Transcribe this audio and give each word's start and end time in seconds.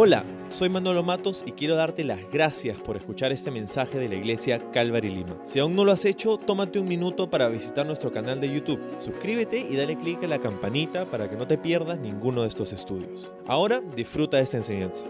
Hola, 0.00 0.24
soy 0.48 0.68
Manolo 0.68 1.02
Matos 1.02 1.42
y 1.44 1.50
quiero 1.50 1.74
darte 1.74 2.04
las 2.04 2.20
gracias 2.30 2.80
por 2.80 2.96
escuchar 2.96 3.32
este 3.32 3.50
mensaje 3.50 3.98
de 3.98 4.08
la 4.08 4.14
iglesia 4.14 4.70
Calvary 4.70 5.12
Lima. 5.12 5.42
Si 5.44 5.58
aún 5.58 5.74
no 5.74 5.84
lo 5.84 5.90
has 5.90 6.04
hecho, 6.04 6.36
tómate 6.38 6.78
un 6.78 6.86
minuto 6.86 7.28
para 7.28 7.48
visitar 7.48 7.84
nuestro 7.84 8.12
canal 8.12 8.40
de 8.40 8.54
YouTube. 8.54 8.80
Suscríbete 9.00 9.58
y 9.58 9.74
dale 9.74 9.98
clic 9.98 10.22
a 10.22 10.28
la 10.28 10.38
campanita 10.38 11.10
para 11.10 11.28
que 11.28 11.34
no 11.34 11.48
te 11.48 11.58
pierdas 11.58 11.98
ninguno 11.98 12.42
de 12.42 12.48
estos 12.48 12.72
estudios. 12.72 13.34
Ahora 13.48 13.80
disfruta 13.80 14.36
de 14.36 14.44
esta 14.44 14.58
enseñanza. 14.58 15.04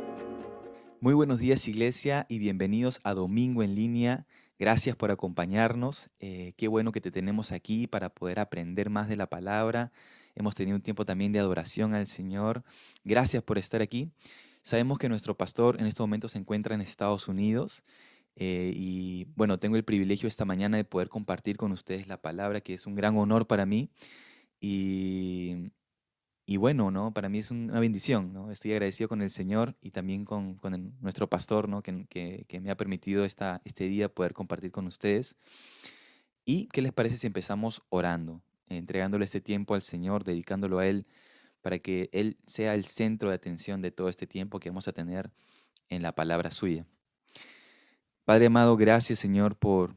Muy 1.03 1.13
buenos 1.13 1.39
días 1.39 1.69
iglesia 1.69 2.25
y 2.31 2.39
bienvenidos 2.39 2.99
a 3.05 3.13
Domingo 3.13 3.63
en 3.63 3.75
línea. 3.75 4.27
Gracias 4.59 4.97
por 4.97 5.11
acompañarnos. 5.11 6.09
Eh, 6.19 6.55
qué 6.57 6.67
bueno 6.67 6.93
que 6.93 7.03
te 7.03 7.11
tenemos 7.11 7.53
aquí 7.53 7.87
para 7.87 8.09
poder 8.09 8.39
aprender 8.39 8.89
más 8.89 9.07
de 9.07 9.17
la 9.17 9.27
palabra. 9.27 9.93
Hemos 10.35 10.55
tenido 10.55 10.77
un 10.77 10.83
tiempo 10.83 11.05
también 11.05 11.33
de 11.33 11.41
adoración 11.41 11.95
al 11.95 12.07
Señor. 12.07 12.63
Gracias 13.05 13.43
por 13.43 13.59
estar 13.59 13.83
aquí. 13.83 14.11
Sabemos 14.69 14.99
que 14.99 15.09
nuestro 15.09 15.35
pastor 15.35 15.81
en 15.81 15.87
este 15.87 16.03
momento 16.03 16.29
se 16.29 16.37
encuentra 16.37 16.75
en 16.75 16.83
Estados 16.83 17.27
Unidos 17.27 17.87
eh, 18.37 18.71
y 18.77 19.25
bueno, 19.35 19.59
tengo 19.59 19.77
el 19.77 19.83
privilegio 19.83 20.29
esta 20.29 20.45
mañana 20.45 20.77
de 20.77 20.85
poder 20.85 21.09
compartir 21.09 21.57
con 21.57 21.73
ustedes 21.73 22.07
la 22.07 22.21
palabra, 22.21 22.61
que 22.61 22.75
es 22.75 22.87
un 22.87 22.95
gran 22.95 23.17
honor 23.17 23.47
para 23.47 23.65
mí 23.65 23.89
y, 24.61 25.73
y 26.45 26.59
bueno, 26.59 26.91
¿no? 26.91 27.15
Para 27.15 27.31
mí 27.31 27.39
es 27.39 27.51
una 27.51 27.81
bendición, 27.81 28.35
¿no? 28.35 28.51
Estoy 28.51 28.73
agradecido 28.73 29.09
con 29.09 29.23
el 29.23 29.31
Señor 29.31 29.75
y 29.81 29.93
también 29.93 30.27
con, 30.27 30.57
con 30.57 30.99
nuestro 31.01 31.31
pastor, 31.31 31.67
¿no? 31.67 31.81
Que, 31.81 32.05
que, 32.05 32.45
que, 32.47 32.61
me 32.61 32.71
ha 32.71 32.77
permitido 32.77 33.25
esta, 33.25 33.63
este 33.65 33.85
día 33.85 34.11
poder 34.11 34.35
compartir 34.35 34.71
con 34.71 34.87
ustedes. 34.87 35.39
¿Y 36.45 36.67
qué 36.67 36.83
les 36.83 36.93
parece 36.93 37.17
si 37.17 37.27
empezamos 37.27 37.81
orando, 37.89 38.43
entregándole 38.69 39.25
este 39.25 39.41
tiempo 39.41 39.75
al 39.75 39.81
Señor, 39.81 40.25
dedicándolo 40.25 40.79
a 40.79 40.87
Él? 40.87 41.07
Para 41.63 41.79
que 41.79 42.09
Él 42.13 42.39
sea 42.47 42.75
el 42.75 42.85
centro 42.85 43.31
de 43.31 43.35
atención 43.35 43.83
de 43.83 43.91
todo 43.91 44.09
este 44.09 44.27
tiempo 44.27 44.61
que 44.61 44.71
vamos 44.71 44.89
a 44.89 44.93
tener 44.93 45.31
en 45.89 46.03
la 46.03 46.13
palabra 46.13 46.51
suya. 46.51 46.87
Padre 48.25 48.47
amado, 48.47 48.77
gracias 48.77 49.19
Señor 49.19 49.57
por 49.57 49.97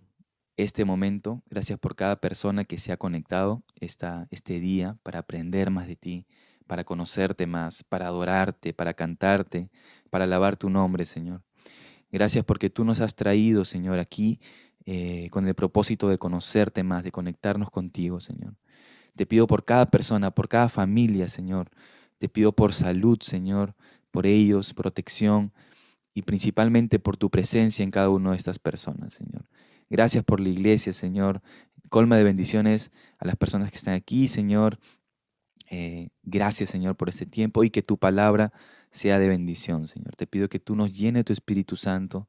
este 0.57 0.85
momento, 0.85 1.43
gracias 1.49 1.79
por 1.79 1.95
cada 1.95 2.17
persona 2.21 2.65
que 2.65 2.77
se 2.77 2.91
ha 2.91 2.97
conectado 2.97 3.63
esta, 3.79 4.27
este 4.31 4.59
día 4.59 4.97
para 5.03 5.19
aprender 5.19 5.71
más 5.71 5.87
de 5.87 5.95
ti, 5.95 6.25
para 6.67 6.83
conocerte 6.83 7.47
más, 7.47 7.83
para 7.83 8.07
adorarte, 8.07 8.73
para 8.73 8.93
cantarte, 8.93 9.69
para 10.09 10.25
alabar 10.25 10.55
tu 10.55 10.69
nombre, 10.69 11.05
Señor. 11.05 11.43
Gracias 12.11 12.43
porque 12.43 12.69
tú 12.69 12.83
nos 12.83 12.99
has 12.99 13.15
traído, 13.15 13.65
Señor, 13.65 13.99
aquí 13.99 14.39
eh, 14.85 15.29
con 15.31 15.47
el 15.47 15.55
propósito 15.55 16.09
de 16.09 16.17
conocerte 16.17 16.83
más, 16.83 17.03
de 17.03 17.11
conectarnos 17.11 17.71
contigo, 17.71 18.19
Señor. 18.19 18.55
Te 19.15 19.25
pido 19.25 19.47
por 19.47 19.65
cada 19.65 19.85
persona, 19.85 20.31
por 20.31 20.47
cada 20.47 20.69
familia, 20.69 21.27
Señor. 21.27 21.69
Te 22.17 22.29
pido 22.29 22.51
por 22.53 22.73
salud, 22.73 23.19
Señor, 23.21 23.75
por 24.11 24.25
ellos, 24.25 24.73
protección 24.73 25.51
y 26.13 26.23
principalmente 26.23 26.99
por 26.99 27.17
tu 27.17 27.29
presencia 27.29 27.83
en 27.83 27.91
cada 27.91 28.09
una 28.09 28.31
de 28.31 28.37
estas 28.37 28.59
personas, 28.59 29.13
Señor. 29.13 29.45
Gracias 29.89 30.23
por 30.23 30.39
la 30.39 30.49
iglesia, 30.49 30.93
Señor. 30.93 31.41
Colma 31.89 32.15
de 32.17 32.23
bendiciones 32.23 32.91
a 33.17 33.25
las 33.25 33.35
personas 33.35 33.71
que 33.71 33.77
están 33.77 33.93
aquí, 33.93 34.27
Señor. 34.27 34.79
Eh, 35.69 36.09
gracias, 36.23 36.69
Señor, 36.69 36.95
por 36.95 37.09
este 37.09 37.25
tiempo 37.25 37.63
y 37.63 37.69
que 37.69 37.81
tu 37.81 37.97
palabra 37.97 38.51
sea 38.89 39.19
de 39.19 39.29
bendición, 39.29 39.87
Señor. 39.87 40.15
Te 40.15 40.27
pido 40.27 40.49
que 40.49 40.59
tú 40.59 40.75
nos 40.75 40.97
llene 40.97 41.23
tu 41.23 41.33
Espíritu 41.33 41.75
Santo 41.75 42.27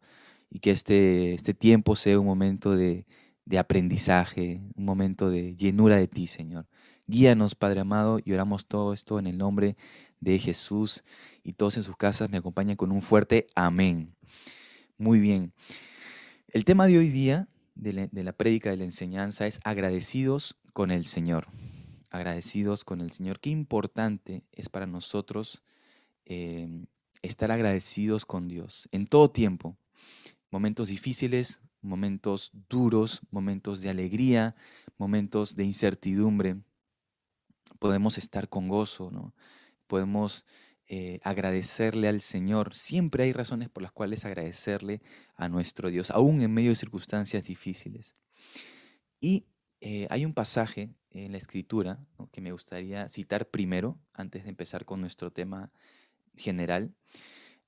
y 0.48 0.60
que 0.60 0.70
este, 0.70 1.34
este 1.34 1.54
tiempo 1.54 1.96
sea 1.96 2.18
un 2.18 2.26
momento 2.26 2.76
de, 2.76 3.04
de 3.44 3.58
aprendizaje, 3.58 4.60
un 4.74 4.84
momento 4.84 5.30
de 5.30 5.54
llenura 5.56 5.96
de 5.96 6.08
ti, 6.08 6.26
Señor. 6.26 6.66
Guíanos, 7.12 7.54
Padre 7.54 7.80
amado, 7.80 8.20
y 8.24 8.32
oramos 8.32 8.64
todo 8.64 8.94
esto 8.94 9.18
en 9.18 9.26
el 9.26 9.36
nombre 9.36 9.76
de 10.20 10.38
Jesús 10.38 11.04
y 11.44 11.52
todos 11.52 11.76
en 11.76 11.82
sus 11.82 11.94
casas 11.94 12.30
me 12.30 12.38
acompañan 12.38 12.76
con 12.76 12.90
un 12.90 13.02
fuerte 13.02 13.48
amén. 13.54 14.16
Muy 14.96 15.20
bien. 15.20 15.52
El 16.48 16.64
tema 16.64 16.86
de 16.86 16.96
hoy 16.96 17.10
día 17.10 17.48
de 17.74 18.08
la, 18.10 18.32
prédica 18.32 18.70
de 18.70 18.78
la 18.78 18.84
enseñanza 18.84 19.46
es 19.46 19.60
agradecidos 19.62 20.56
con 20.72 20.90
el 20.90 21.04
Señor. 21.04 21.48
Agradecidos 22.10 22.82
con 22.82 23.02
el 23.02 23.10
Señor. 23.10 23.40
Qué 23.40 23.50
importante 23.50 24.42
es 24.50 24.70
para 24.70 24.86
nosotros 24.86 25.62
eh, 26.24 26.86
estar 27.20 27.50
agradecidos 27.50 28.24
con 28.24 28.48
Dios 28.48 28.88
en 28.90 29.06
todo 29.06 29.30
tiempo. 29.30 29.76
Momentos 30.50 30.88
difíciles, 30.88 31.60
momentos 31.82 32.52
duros, 32.70 33.20
momentos 33.30 33.82
de 33.82 33.90
alegría, 33.90 34.56
momentos 34.96 35.56
de 35.56 35.64
incertidumbre, 35.64 36.56
podemos 37.78 38.18
estar 38.18 38.48
con 38.48 38.68
gozo, 38.68 39.10
¿no? 39.10 39.34
Podemos 39.86 40.46
eh, 40.86 41.20
agradecerle 41.22 42.08
al 42.08 42.20
Señor. 42.20 42.74
Siempre 42.74 43.24
hay 43.24 43.32
razones 43.32 43.68
por 43.68 43.82
las 43.82 43.92
cuales 43.92 44.24
agradecerle 44.24 45.00
a 45.34 45.48
nuestro 45.48 45.90
Dios, 45.90 46.10
aún 46.10 46.42
en 46.42 46.52
medio 46.52 46.70
de 46.70 46.76
circunstancias 46.76 47.44
difíciles. 47.44 48.16
Y 49.20 49.46
eh, 49.80 50.06
hay 50.10 50.24
un 50.24 50.34
pasaje 50.34 50.94
en 51.10 51.32
la 51.32 51.38
Escritura 51.38 52.04
que 52.30 52.40
me 52.40 52.52
gustaría 52.52 53.08
citar 53.08 53.48
primero, 53.48 53.98
antes 54.12 54.44
de 54.44 54.50
empezar 54.50 54.84
con 54.84 55.00
nuestro 55.00 55.32
tema 55.32 55.72
general, 56.34 56.94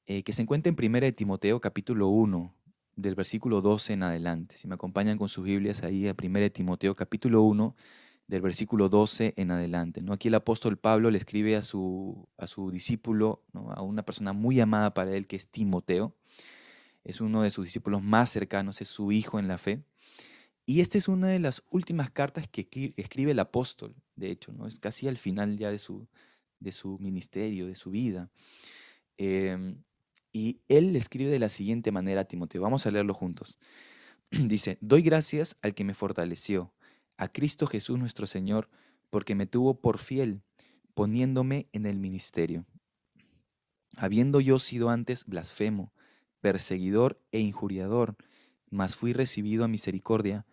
eh, 0.06 0.22
que 0.22 0.32
se 0.32 0.42
encuentra 0.42 0.72
en 0.72 0.94
1 0.94 1.12
Timoteo 1.14 1.60
capítulo 1.60 2.08
1, 2.08 2.54
del 2.96 3.14
versículo 3.14 3.60
12 3.60 3.94
en 3.94 4.02
adelante. 4.02 4.56
Si 4.56 4.68
me 4.68 4.74
acompañan 4.74 5.18
con 5.18 5.28
sus 5.28 5.44
Biblias 5.44 5.82
ahí 5.82 6.08
a 6.08 6.14
1 6.20 6.50
Timoteo 6.50 6.94
capítulo 6.94 7.42
1, 7.42 7.74
del 8.26 8.40
versículo 8.40 8.88
12 8.88 9.34
en 9.36 9.50
adelante. 9.50 10.00
¿no? 10.00 10.12
Aquí 10.12 10.28
el 10.28 10.34
apóstol 10.34 10.78
Pablo 10.78 11.10
le 11.10 11.18
escribe 11.18 11.56
a 11.56 11.62
su, 11.62 12.28
a 12.38 12.46
su 12.46 12.70
discípulo, 12.70 13.42
a 13.52 13.82
una 13.82 14.04
persona 14.04 14.32
muy 14.32 14.60
amada 14.60 14.94
para 14.94 15.14
él, 15.14 15.26
que 15.26 15.36
es 15.36 15.48
Timoteo. 15.48 16.16
Es 17.04 17.20
uno 17.20 17.42
de 17.42 17.50
sus 17.50 17.66
discípulos 17.66 18.02
más 18.02 18.30
cercanos, 18.30 18.80
es 18.80 18.88
su 18.88 19.12
hijo 19.12 19.38
en 19.38 19.48
la 19.48 19.58
fe. 19.58 19.82
Y 20.66 20.80
esta 20.80 20.96
es 20.96 21.08
una 21.08 21.28
de 21.28 21.38
las 21.38 21.62
últimas 21.70 22.10
cartas 22.10 22.48
que 22.48 22.94
escribe 22.96 23.32
el 23.32 23.38
apóstol, 23.38 23.94
de 24.16 24.30
hecho, 24.30 24.52
¿no? 24.52 24.66
es 24.66 24.80
casi 24.80 25.06
al 25.08 25.18
final 25.18 25.58
ya 25.58 25.70
de 25.70 25.78
su, 25.78 26.08
de 26.58 26.72
su 26.72 26.98
ministerio, 26.98 27.66
de 27.66 27.74
su 27.74 27.90
vida. 27.90 28.30
Em, 29.18 29.82
y 30.32 30.60
él 30.68 30.94
le 30.94 30.98
escribe 30.98 31.30
de 31.30 31.38
la 31.38 31.50
siguiente 31.50 31.92
manera 31.92 32.22
a 32.22 32.24
Timoteo. 32.24 32.62
Vamos 32.62 32.86
a 32.86 32.90
leerlo 32.90 33.12
juntos. 33.12 33.58
Dice, 34.30 34.78
doy 34.80 35.02
gracias 35.02 35.56
al 35.60 35.74
que 35.74 35.84
me 35.84 35.92
fortaleció, 35.92 36.72
a 37.16 37.28
Cristo 37.28 37.66
Jesús 37.66 37.98
nuestro 37.98 38.26
Señor, 38.26 38.68
porque 39.10 39.34
me 39.34 39.46
tuvo 39.46 39.80
por 39.80 39.98
fiel, 39.98 40.42
poniéndome 40.94 41.68
en 41.72 41.86
el 41.86 41.98
ministerio. 41.98 42.66
Habiendo 43.96 44.40
yo 44.40 44.58
sido 44.58 44.90
antes 44.90 45.24
blasfemo, 45.24 45.92
perseguidor 46.40 47.20
e 47.32 47.40
injuriador, 47.40 48.16
mas 48.70 48.96
fui 48.96 49.12
recibido 49.12 49.64
a 49.64 49.68
misericordia, 49.68 50.46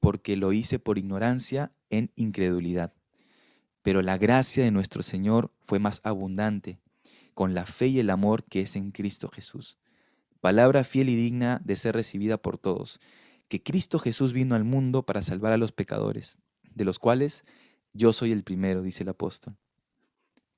porque 0.00 0.36
lo 0.36 0.52
hice 0.52 0.78
por 0.78 0.98
ignorancia 0.98 1.72
en 1.90 2.12
incredulidad. 2.16 2.92
Pero 3.82 4.02
la 4.02 4.18
gracia 4.18 4.64
de 4.64 4.70
nuestro 4.70 5.02
Señor 5.02 5.52
fue 5.60 5.78
más 5.78 6.00
abundante 6.04 6.80
con 7.34 7.54
la 7.54 7.64
fe 7.64 7.88
y 7.88 7.98
el 7.98 8.10
amor 8.10 8.44
que 8.44 8.60
es 8.60 8.76
en 8.76 8.90
Cristo 8.90 9.28
Jesús. 9.28 9.78
Palabra 10.40 10.84
fiel 10.84 11.08
y 11.08 11.16
digna 11.16 11.60
de 11.64 11.76
ser 11.76 11.94
recibida 11.94 12.36
por 12.36 12.58
todos, 12.58 13.00
que 13.52 13.62
Cristo 13.62 13.98
Jesús 13.98 14.32
vino 14.32 14.54
al 14.54 14.64
mundo 14.64 15.02
para 15.02 15.20
salvar 15.20 15.52
a 15.52 15.58
los 15.58 15.72
pecadores, 15.72 16.38
de 16.74 16.86
los 16.86 16.98
cuales 16.98 17.44
yo 17.92 18.14
soy 18.14 18.32
el 18.32 18.44
primero, 18.44 18.80
dice 18.80 19.02
el 19.02 19.10
apóstol. 19.10 19.58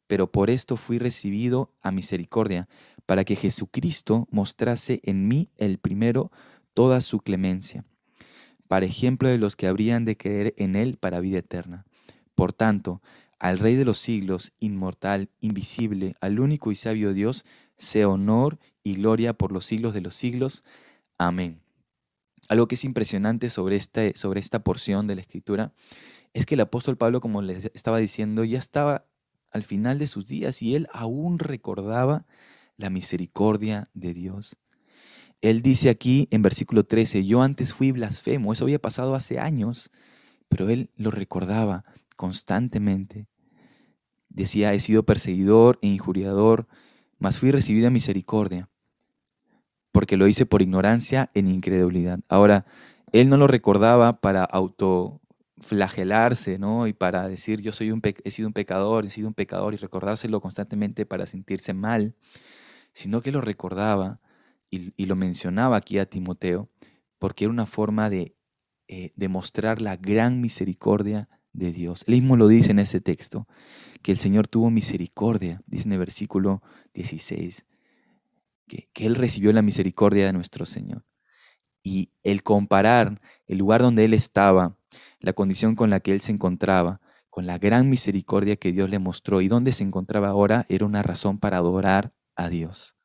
Pero 0.06 0.30
por 0.30 0.48
esto 0.48 0.76
fui 0.76 1.00
recibido 1.00 1.74
a 1.82 1.90
misericordia, 1.90 2.68
para 3.04 3.24
que 3.24 3.34
Jesucristo 3.34 4.28
mostrase 4.30 5.00
en 5.02 5.26
mí 5.26 5.50
el 5.56 5.78
primero 5.78 6.30
toda 6.72 7.00
su 7.00 7.18
clemencia, 7.18 7.84
para 8.68 8.86
ejemplo 8.86 9.28
de 9.28 9.38
los 9.38 9.56
que 9.56 9.66
habrían 9.66 10.04
de 10.04 10.16
creer 10.16 10.54
en 10.56 10.76
Él 10.76 10.96
para 10.96 11.18
vida 11.18 11.38
eterna. 11.38 11.86
Por 12.36 12.52
tanto, 12.52 13.02
al 13.40 13.58
Rey 13.58 13.74
de 13.74 13.84
los 13.84 13.98
siglos, 13.98 14.52
inmortal, 14.60 15.30
invisible, 15.40 16.14
al 16.20 16.38
único 16.38 16.70
y 16.70 16.76
sabio 16.76 17.12
Dios, 17.12 17.44
sea 17.76 18.08
honor 18.08 18.60
y 18.84 18.94
gloria 18.94 19.32
por 19.32 19.50
los 19.50 19.66
siglos 19.66 19.94
de 19.94 20.00
los 20.00 20.14
siglos. 20.14 20.62
Amén. 21.18 21.63
Algo 22.48 22.68
que 22.68 22.74
es 22.74 22.84
impresionante 22.84 23.50
sobre, 23.50 23.76
este, 23.76 24.12
sobre 24.16 24.40
esta 24.40 24.62
porción 24.62 25.06
de 25.06 25.14
la 25.14 25.20
escritura 25.22 25.72
es 26.32 26.46
que 26.46 26.54
el 26.54 26.60
apóstol 26.60 26.96
Pablo, 26.96 27.20
como 27.20 27.42
les 27.42 27.70
estaba 27.74 27.98
diciendo, 27.98 28.44
ya 28.44 28.58
estaba 28.58 29.06
al 29.52 29.62
final 29.62 29.98
de 29.98 30.06
sus 30.06 30.26
días 30.26 30.62
y 30.62 30.74
él 30.74 30.88
aún 30.92 31.38
recordaba 31.38 32.26
la 32.76 32.90
misericordia 32.90 33.88
de 33.94 34.12
Dios. 34.12 34.58
Él 35.40 35.62
dice 35.62 35.90
aquí 35.90 36.26
en 36.30 36.42
versículo 36.42 36.84
13, 36.84 37.24
yo 37.24 37.42
antes 37.42 37.72
fui 37.72 37.92
blasfemo, 37.92 38.52
eso 38.52 38.64
había 38.64 38.80
pasado 38.80 39.14
hace 39.14 39.38
años, 39.38 39.90
pero 40.48 40.70
él 40.70 40.90
lo 40.96 41.10
recordaba 41.10 41.84
constantemente. 42.16 43.28
Decía, 44.28 44.74
he 44.74 44.80
sido 44.80 45.04
perseguidor 45.04 45.78
e 45.82 45.88
injuriador, 45.88 46.66
mas 47.18 47.38
fui 47.38 47.52
recibida 47.52 47.90
misericordia, 47.90 48.68
porque 49.94 50.16
lo 50.16 50.26
hice 50.26 50.44
por 50.44 50.60
ignorancia 50.60 51.30
en 51.34 51.46
incredulidad. 51.46 52.18
Ahora, 52.28 52.66
él 53.12 53.28
no 53.28 53.36
lo 53.36 53.46
recordaba 53.46 54.20
para 54.20 54.42
autoflagelarse, 54.42 56.58
¿no? 56.58 56.88
Y 56.88 56.92
para 56.92 57.28
decir, 57.28 57.62
yo 57.62 57.72
soy 57.72 57.92
un 57.92 58.02
he 58.02 58.30
sido 58.32 58.48
un 58.48 58.54
pecador, 58.54 59.06
he 59.06 59.10
sido 59.10 59.28
un 59.28 59.34
pecador, 59.34 59.72
y 59.72 59.76
recordárselo 59.76 60.40
constantemente 60.40 61.06
para 61.06 61.28
sentirse 61.28 61.74
mal, 61.74 62.16
sino 62.92 63.20
que 63.20 63.30
lo 63.30 63.40
recordaba 63.40 64.20
y, 64.68 65.06
lo 65.06 65.14
mencionaba 65.14 65.76
aquí 65.76 66.00
a 66.00 66.06
Timoteo, 66.06 66.68
porque 67.20 67.44
era 67.44 67.52
una 67.52 67.66
forma 67.66 68.10
de 68.10 68.34
eh, 68.88 69.12
demostrar 69.14 69.80
la 69.80 69.94
gran 69.94 70.40
misericordia 70.40 71.28
de 71.52 71.70
Dios. 71.70 72.02
Él 72.08 72.14
mismo 72.14 72.36
lo 72.36 72.48
dice 72.48 72.72
en 72.72 72.80
ese 72.80 73.00
texto, 73.00 73.46
que 74.02 74.10
el 74.10 74.18
Señor 74.18 74.48
tuvo 74.48 74.70
misericordia, 74.70 75.62
dice 75.68 75.86
en 75.86 75.92
el 75.92 76.00
versículo 76.00 76.64
16, 76.94 77.64
que, 78.66 78.88
Él 78.94 79.14
recibió 79.14 79.52
la 79.52 79.62
misericordia 79.62 80.26
de 80.26 80.32
nuestro 80.32 80.66
Señor. 80.66 81.04
Y 81.82 82.12
el 82.22 82.42
comparar 82.42 83.20
el 83.46 83.58
lugar 83.58 83.82
donde 83.82 84.04
Él 84.04 84.14
estaba, 84.14 84.78
la 85.20 85.32
condición 85.32 85.74
con 85.74 85.90
la 85.90 86.00
que 86.00 86.12
Él 86.12 86.20
se 86.20 86.32
encontraba, 86.32 87.00
con 87.28 87.46
la 87.46 87.58
gran 87.58 87.90
misericordia 87.90 88.56
que 88.56 88.72
Dios 88.72 88.88
le 88.88 88.98
mostró 88.98 89.40
y 89.40 89.48
donde 89.48 89.72
se 89.72 89.84
encontraba 89.84 90.28
ahora, 90.28 90.66
era 90.68 90.86
una 90.86 91.02
razón 91.02 91.38
para 91.38 91.56
adorar 91.56 92.14
a 92.36 92.48
Dios. 92.48 92.96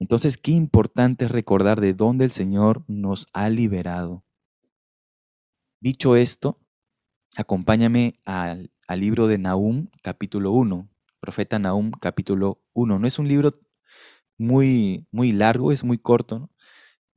Entonces, 0.00 0.38
qué 0.38 0.52
importante 0.52 1.26
es 1.26 1.30
recordar 1.30 1.80
de 1.80 1.92
dónde 1.94 2.24
el 2.24 2.30
Señor 2.30 2.84
nos 2.88 3.26
ha 3.34 3.48
liberado. 3.50 4.24
Dicho 5.78 6.16
esto, 6.16 6.58
acompáñame 7.36 8.18
al, 8.24 8.72
libro 8.96 9.28
de 9.28 9.38
Nahum, 9.38 9.86
capítulo 10.02 10.52
1, 10.52 10.88
profeta 11.20 11.58
Nahum, 11.58 11.90
capítulo 11.92 12.62
1. 12.72 12.98
No 12.98 13.06
es 13.06 13.18
un 13.18 13.28
libro 13.28 13.60
muy, 14.40 15.06
muy 15.12 15.32
largo, 15.32 15.70
es 15.70 15.84
muy 15.84 15.98
corto, 15.98 16.50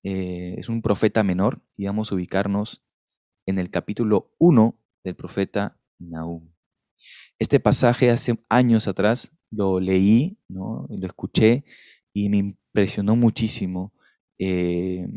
eh, 0.04 0.56
es 0.58 0.68
un 0.68 0.82
profeta 0.82 1.24
menor 1.24 1.64
y 1.78 1.86
vamos 1.86 2.12
a 2.12 2.16
ubicarnos 2.16 2.84
en 3.46 3.60
el 3.60 3.70
capítulo 3.70 4.36
1 4.40 4.78
del 5.06 5.16
profeta 5.16 5.80
Nahum. 6.00 6.52
Este 7.40 7.62
pasaje 7.62 8.10
hace 8.10 8.44
años 8.50 8.90
atrás 8.90 9.32
lo 9.52 9.80
leí, 9.80 10.38
¿no? 10.50 10.86
lo 10.90 11.08
escuché 11.08 11.64
y 12.12 12.28
me 12.28 12.38
impresionó 12.38 13.16
muchísimo 13.16 13.94
eh, 14.38 15.08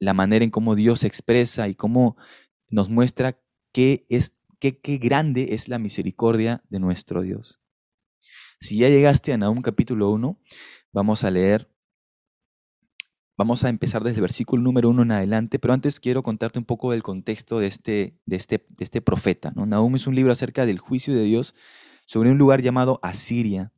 la 0.00 0.14
manera 0.14 0.42
en 0.42 0.50
cómo 0.50 0.74
Dios 0.74 1.00
se 1.00 1.06
expresa 1.06 1.68
y 1.68 1.74
cómo 1.74 2.16
nos 2.70 2.88
muestra 2.88 3.38
qué, 3.72 4.06
es, 4.08 4.34
qué, 4.58 4.80
qué 4.80 4.96
grande 4.96 5.48
es 5.50 5.68
la 5.68 5.78
misericordia 5.78 6.64
de 6.70 6.80
nuestro 6.80 7.20
Dios. 7.20 7.60
Si 8.58 8.78
ya 8.78 8.88
llegaste 8.88 9.34
a 9.34 9.36
Nahum 9.36 9.60
capítulo 9.60 10.10
1, 10.12 10.40
vamos 10.96 11.24
a 11.24 11.30
leer, 11.30 11.70
vamos 13.36 13.64
a 13.64 13.68
empezar 13.68 14.02
desde 14.02 14.16
el 14.16 14.22
versículo 14.22 14.62
número 14.62 14.88
1 14.88 15.02
en 15.02 15.12
adelante, 15.12 15.58
pero 15.58 15.74
antes 15.74 16.00
quiero 16.00 16.22
contarte 16.22 16.58
un 16.58 16.64
poco 16.64 16.92
del 16.92 17.02
contexto 17.02 17.58
de 17.58 17.66
este, 17.66 18.18
de 18.24 18.36
este, 18.36 18.64
de 18.66 18.82
este 18.82 19.02
profeta. 19.02 19.52
¿no? 19.54 19.66
Nahum 19.66 19.94
es 19.96 20.06
un 20.06 20.14
libro 20.14 20.32
acerca 20.32 20.64
del 20.64 20.78
juicio 20.78 21.14
de 21.14 21.24
Dios 21.24 21.54
sobre 22.06 22.30
un 22.30 22.38
lugar 22.38 22.62
llamado 22.62 22.98
Asiria, 23.02 23.74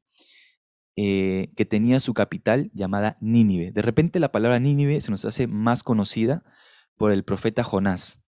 eh, 0.95 1.53
que 1.57 1.65
tenía 1.65 1.99
su 1.99 2.15
capital 2.15 2.71
llamada 2.73 3.19
Nínive. 3.21 3.73
De 3.73 3.83
repente 3.83 4.21
la 4.21 4.31
palabra 4.31 4.61
Nínive 4.61 5.01
se 5.01 5.11
nos 5.11 5.25
hace 5.25 5.49
más 5.49 5.83
conocida 5.83 6.45
por 6.97 7.11
el 7.11 7.25
profeta 7.25 7.65
Jonás. 7.65 8.21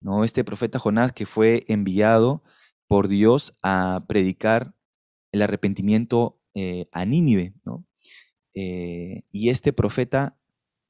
¿no? 0.00 0.22
Este 0.24 0.44
profeta 0.44 0.78
Jonás 0.78 1.12
que 1.12 1.24
fue 1.24 1.64
enviado 1.68 2.42
por 2.88 3.08
Dios 3.08 3.54
a 3.62 4.04
predicar 4.06 4.74
el 5.32 5.40
arrepentimiento 5.40 6.42
eh, 6.52 6.90
a 6.92 7.06
Nínive. 7.06 7.54
Eh, 8.54 9.22
y 9.30 9.50
este 9.50 9.72
profeta 9.72 10.38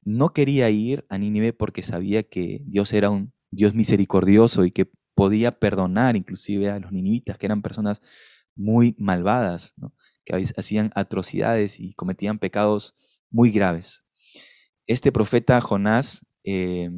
no 0.03 0.33
quería 0.33 0.69
ir 0.69 1.05
a 1.09 1.17
Nínive 1.17 1.53
porque 1.53 1.83
sabía 1.83 2.23
que 2.23 2.61
Dios 2.65 2.93
era 2.93 3.09
un 3.09 3.33
Dios 3.51 3.73
misericordioso 3.73 4.65
y 4.65 4.71
que 4.71 4.89
podía 5.15 5.51
perdonar 5.51 6.15
inclusive 6.15 6.69
a 6.69 6.79
los 6.79 6.91
ninivitas, 6.91 7.37
que 7.37 7.45
eran 7.45 7.61
personas 7.61 8.01
muy 8.55 8.95
malvadas, 8.99 9.73
que 10.23 10.45
hacían 10.55 10.91
atrocidades 10.95 11.79
y 11.79 11.93
cometían 11.93 12.39
pecados 12.39 12.95
muy 13.29 13.51
graves. 13.51 14.05
Este 14.87 15.11
profeta 15.11 15.61
Jonás 15.61 16.25
eh, 16.43 16.89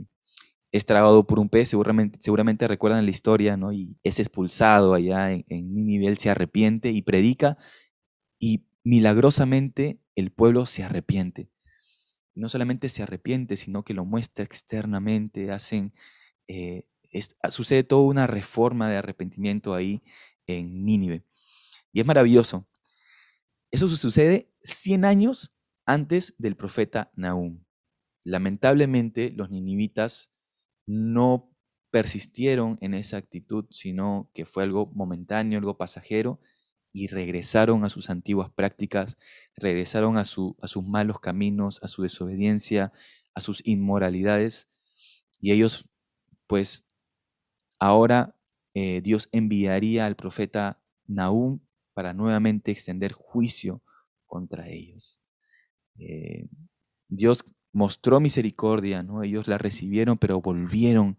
es 0.71 0.85
tragado 0.85 1.25
por 1.25 1.39
un 1.39 1.49
pez, 1.49 1.69
seguramente, 1.69 2.67
recuerdan 2.67 3.05
la 3.05 3.11
historia, 3.11 3.57
¿no? 3.57 3.73
y 3.73 3.97
es 4.03 4.19
expulsado 4.19 4.93
allá 4.93 5.31
en, 5.31 5.45
en 5.49 5.85
nivel, 5.85 6.17
se 6.17 6.29
arrepiente 6.29 6.91
y 6.91 7.01
predica, 7.01 7.57
y 8.39 8.65
milagrosamente 8.83 10.00
el 10.15 10.31
pueblo 10.31 10.65
se 10.65 10.83
arrepiente. 10.83 11.49
No 12.35 12.49
solamente 12.49 12.89
se 12.89 13.03
arrepiente, 13.03 13.57
sino 13.57 13.83
que 13.83 13.93
lo 13.93 14.05
muestra 14.05 14.43
externamente, 14.43 15.51
hacen, 15.51 15.93
eh, 16.47 16.85
sucede 17.49 17.83
toda 17.83 18.03
una 18.03 18.27
reforma 18.27 18.89
de 18.89 18.97
arrepentimiento 18.97 19.73
ahí 19.73 20.01
en 20.47 20.85
Nínive. 20.85 21.25
Y 21.91 21.99
es 21.99 22.05
maravilloso. 22.05 22.67
Eso 23.71 23.87
sucede 23.87 24.51
100 24.63 25.05
años 25.05 25.53
antes 25.85 26.35
del 26.37 26.55
profeta 26.55 27.11
Nahum. 27.15 27.63
Lamentablemente, 28.23 29.31
los 29.31 29.49
ninivitas 29.49 30.33
no 30.85 31.49
persistieron 31.89 32.77
en 32.81 32.93
esa 32.93 33.17
actitud, 33.17 33.65
sino 33.69 34.29
que 34.33 34.45
fue 34.45 34.63
algo 34.63 34.87
momentáneo, 34.93 35.59
algo 35.59 35.77
pasajero, 35.77 36.39
y 36.91 37.07
regresaron 37.07 37.83
a 37.85 37.89
sus 37.89 38.09
antiguas 38.09 38.51
prácticas, 38.53 39.17
regresaron 39.55 40.17
a, 40.17 40.25
su, 40.25 40.57
a 40.61 40.67
sus 40.67 40.83
malos 40.83 41.19
caminos, 41.19 41.79
a 41.83 41.87
su 41.87 42.03
desobediencia, 42.03 42.91
a 43.33 43.41
sus 43.41 43.65
inmoralidades, 43.65 44.67
y 45.39 45.51
ellos, 45.51 45.89
pues, 46.47 46.85
ahora 47.79 48.35
eh, 48.73 49.01
Dios 49.01 49.27
enviaría 49.31 50.05
al 50.05 50.15
profeta 50.15 50.81
Nahum 51.07 51.59
para 51.93 52.13
nuevamente 52.13 52.71
extender 52.71 53.11
juicio 53.11 53.81
contra 54.27 54.69
ellos. 54.69 55.19
Eh, 55.97 56.47
Dios 57.09 57.43
mostró 57.73 58.19
misericordia, 58.19 59.03
¿no? 59.03 59.23
Ellos 59.23 59.47
la 59.47 59.57
recibieron, 59.57 60.17
pero 60.17 60.41
volvieron 60.41 61.17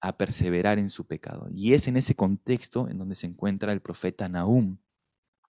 a 0.00 0.18
perseverar 0.18 0.78
en 0.78 0.90
su 0.90 1.06
pecado. 1.06 1.48
Y 1.52 1.74
es 1.74 1.88
en 1.88 1.96
ese 1.96 2.14
contexto 2.14 2.88
en 2.88 2.98
donde 2.98 3.14
se 3.14 3.26
encuentra 3.26 3.72
el 3.72 3.80
profeta 3.80 4.28
Nahum. 4.28 4.78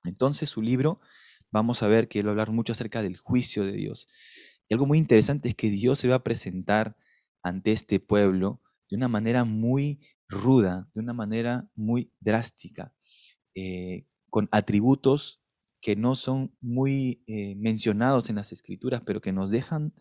Entonces 0.08 0.50
su 0.50 0.62
libro, 0.62 1.00
vamos 1.52 1.84
a 1.84 1.88
ver 1.88 2.08
que 2.08 2.20
él 2.20 2.26
va 2.26 2.30
a 2.30 2.34
hablar 2.34 2.52
mucho 2.52 2.74
acerca 2.74 3.02
del 3.02 3.18
juicio 3.18 3.66
de 3.66 3.74
Dios. 3.74 4.08
Y 4.68 4.74
algo 4.74 4.86
muy 4.86 4.98
interesante 4.98 5.50
es 5.50 5.56
que 5.56 5.70
Dios 5.70 6.00
se 6.00 6.08
va 6.08 6.16
a 6.16 6.24
presentar 6.24 6.98
ante 7.44 7.72
este 7.72 8.00
pueblo 8.00 8.62
de 8.90 8.98
una 8.98 9.08
manera 9.08 9.44
muy 9.44 10.00
ruda, 10.28 10.90
de 10.94 11.02
una 11.02 11.14
manera 11.14 11.70
muy 11.76 12.12
drástica, 12.20 12.94
eh, 13.54 14.08
con 14.30 14.50
atributos 14.52 15.42
que 15.82 15.96
no 15.96 16.16
son 16.16 16.56
muy 16.62 17.24
eh, 17.28 17.56
mencionados 17.56 18.30
en 18.30 18.38
las 18.38 18.52
escrituras, 18.52 19.02
pero 19.06 19.22
que 19.22 19.32
nos 19.32 19.52
dejan, 19.52 19.94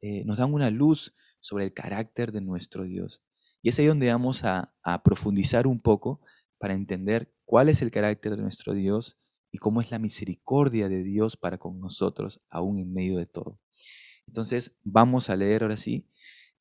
eh, 0.00 0.24
nos 0.24 0.38
dan 0.38 0.54
una 0.54 0.70
luz 0.70 1.14
sobre 1.40 1.64
el 1.64 1.74
carácter 1.74 2.30
de 2.30 2.40
nuestro 2.40 2.84
Dios. 2.84 3.24
Y 3.60 3.70
es 3.70 3.78
ahí 3.78 3.86
donde 3.86 4.10
vamos 4.10 4.44
a, 4.44 4.72
profundizar 5.02 5.66
un 5.66 5.80
poco 5.80 6.20
para 6.58 6.74
entender 6.74 7.34
cuál 7.44 7.68
es 7.68 7.82
el 7.82 7.90
carácter 7.90 8.36
de 8.36 8.42
nuestro 8.42 8.74
Dios 8.74 9.18
y 9.54 9.58
cómo 9.58 9.80
es 9.80 9.90
la 9.90 9.98
misericordia 9.98 10.88
de 10.88 11.04
Dios 11.04 11.36
para 11.36 11.58
con 11.58 11.78
nosotros, 11.78 12.42
aún 12.50 12.78
en 12.78 12.92
medio 12.92 13.18
de 13.18 13.26
todo. 13.26 13.60
Entonces, 14.26 14.76
vamos 14.82 15.30
a 15.30 15.36
leer 15.36 15.62
ahora 15.62 15.76
sí, 15.76 16.08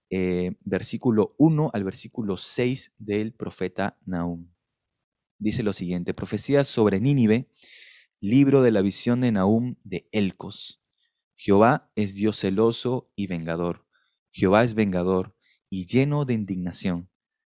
eh, 0.10 0.58
versículo 0.62 1.34
1 1.40 1.72
al 1.74 1.84
versículo 1.84 2.38
6 2.38 2.94
del 3.00 3.34
profeta 3.34 3.98
Nahum 4.06 4.54
dice 5.44 5.62
lo 5.62 5.74
siguiente, 5.74 6.14
profecía 6.14 6.64
sobre 6.64 7.02
Nínive, 7.02 7.50
libro 8.22 8.62
de 8.62 8.72
la 8.72 8.82
visión 8.82 9.20
de 9.20 9.32
Nahum 9.34 9.76
de 9.84 10.08
Elcos. 10.14 10.82
Jehová 11.36 11.92
es 11.96 12.16
Dios 12.16 12.40
celoso 12.40 13.12
y 13.16 13.28
vengador. 13.28 13.86
Jehová 14.32 14.64
es 14.64 14.74
vengador 14.74 15.36
y 15.70 15.86
lleno 15.86 16.24
de 16.24 16.34
indignación. 16.34 17.10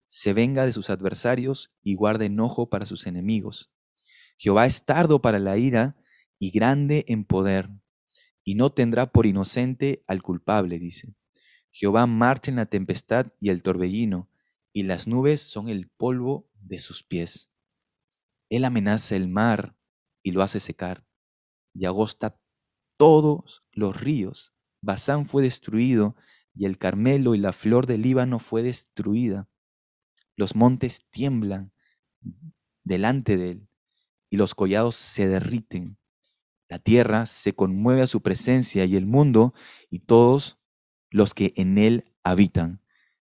Se 0.08 0.32
venga 0.34 0.66
de 0.66 0.72
sus 0.72 0.90
adversarios 0.90 1.76
y 1.84 1.96
guarda 1.96 2.26
enojo 2.26 2.70
para 2.70 2.86
sus 2.86 3.08
enemigos. 3.08 3.74
Jehová 4.42 4.66
es 4.66 4.86
tardo 4.86 5.22
para 5.22 5.38
la 5.38 5.60
ira 5.60 5.96
y 6.40 6.50
grande 6.50 7.06
en 7.08 7.26
poder, 7.26 7.70
y 8.44 8.56
no 8.56 8.72
tendrá 8.72 9.12
por 9.12 9.28
inocente 9.28 10.04
al 10.08 10.24
culpable, 10.24 10.80
dice. 10.80 11.14
Jehová 11.70 12.08
marcha 12.08 12.50
en 12.50 12.58
la 12.58 12.66
tempestad 12.66 13.28
y 13.40 13.50
el 13.50 13.62
torbellino, 13.62 14.32
y 14.74 14.82
las 14.82 15.08
nubes 15.08 15.42
son 15.42 15.70
el 15.70 15.90
polvo 15.90 16.50
de 16.56 16.80
sus 16.80 17.04
pies. 17.04 17.54
Él 18.50 18.66
amenaza 18.66 19.16
el 19.16 19.28
mar 19.28 19.78
y 20.24 20.32
lo 20.32 20.42
hace 20.42 20.60
secar, 20.60 21.06
y 21.76 21.86
agosta 21.86 22.42
todos 22.98 23.64
los 23.72 24.02
ríos. 24.02 24.56
Basán 24.82 25.28
fue 25.28 25.44
destruido, 25.44 26.16
y 26.56 26.66
el 26.66 26.80
Carmelo 26.80 27.36
y 27.36 27.38
la 27.38 27.54
flor 27.54 27.86
del 27.86 28.02
Líbano 28.02 28.40
fue 28.40 28.64
destruida. 28.64 29.48
Los 30.36 30.56
montes 30.56 31.06
tiemblan 31.12 31.74
delante 32.84 33.38
de 33.38 33.52
él, 33.52 33.71
y 34.32 34.38
los 34.38 34.56
collados 34.56 34.96
se 34.96 35.28
derriten. 35.28 36.00
La 36.68 36.80
tierra 36.80 37.28
se 37.28 37.54
conmueve 37.54 38.02
a 38.02 38.08
su 38.08 38.22
presencia, 38.22 38.86
y 38.86 38.96
el 38.96 39.06
mundo 39.06 39.54
y 39.92 40.00
todos 40.00 40.58
los 41.12 41.36
que 41.36 41.54
en 41.56 41.78
él 41.78 42.16
habitan. 42.24 42.82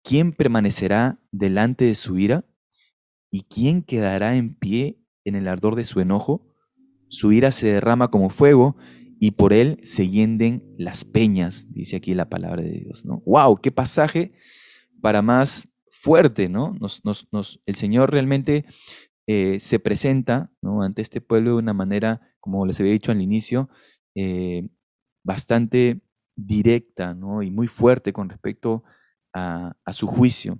¿Quién 0.02 0.32
permanecerá 0.32 1.18
delante 1.32 1.86
de 1.86 1.94
su 1.94 2.18
ira? 2.18 2.44
¿Y 3.30 3.44
quién 3.44 3.82
quedará 3.82 4.36
en 4.36 4.54
pie 4.54 4.98
en 5.28 5.36
el 5.36 5.46
ardor 5.46 5.76
de 5.76 5.84
su 5.84 6.00
enojo, 6.00 6.46
su 7.08 7.32
ira 7.32 7.52
se 7.52 7.68
derrama 7.68 8.10
como 8.10 8.30
fuego 8.30 8.76
y 9.20 9.32
por 9.32 9.52
él 9.52 9.78
se 9.82 10.08
yenden 10.08 10.74
las 10.78 11.04
peñas, 11.04 11.66
dice 11.70 11.96
aquí 11.96 12.14
la 12.14 12.28
palabra 12.28 12.62
de 12.62 12.70
Dios. 12.70 13.04
¿no? 13.04 13.22
¡Wow! 13.26 13.56
¡Qué 13.60 13.70
pasaje 13.70 14.32
para 15.00 15.22
más 15.22 15.70
fuerte! 15.90 16.48
¿no? 16.48 16.74
Nos, 16.80 17.04
nos, 17.04 17.60
el 17.66 17.74
Señor 17.74 18.12
realmente 18.12 18.64
eh, 19.30 19.60
se 19.60 19.78
presenta 19.78 20.50
ante 20.62 21.02
este 21.02 21.20
pueblo 21.20 21.50
de 21.50 21.56
una 21.58 21.74
manera, 21.74 22.34
como 22.40 22.64
les 22.64 22.80
había 22.80 22.92
dicho 22.92 23.12
al 23.12 23.20
inicio, 23.20 23.68
eh, 24.14 24.66
bastante 25.22 26.00
directa 26.34 27.14
y 27.42 27.50
muy 27.50 27.66
fuerte 27.68 28.14
con 28.14 28.30
respecto 28.30 28.84
a, 29.34 29.76
a 29.84 29.92
su 29.92 30.06
juicio. 30.06 30.58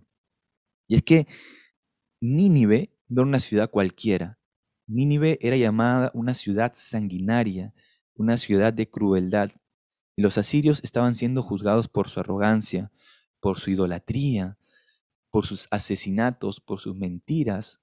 Y 0.86 0.96
es 0.96 1.02
que 1.02 1.26
Nínive 2.20 2.92
no 3.08 3.22
era 3.22 3.28
una 3.28 3.40
ciudad 3.40 3.70
cualquiera. 3.70 4.38
Nínive 4.86 5.38
era 5.40 5.56
llamada 5.56 6.10
una 6.12 6.34
ciudad 6.34 6.72
sanguinaria, 6.74 7.72
una 8.16 8.36
ciudad 8.36 8.74
de 8.74 8.90
crueldad. 8.90 9.50
Y 10.14 10.20
los 10.20 10.36
asirios 10.36 10.84
estaban 10.84 11.14
siendo 11.14 11.42
juzgados 11.42 11.88
por 11.88 12.10
su 12.10 12.20
arrogancia, 12.20 12.92
por 13.40 13.58
su 13.58 13.70
idolatría, 13.70 14.58
por 15.30 15.46
sus 15.46 15.68
asesinatos, 15.70 16.60
por 16.60 16.80
sus 16.80 16.94
mentiras, 16.96 17.80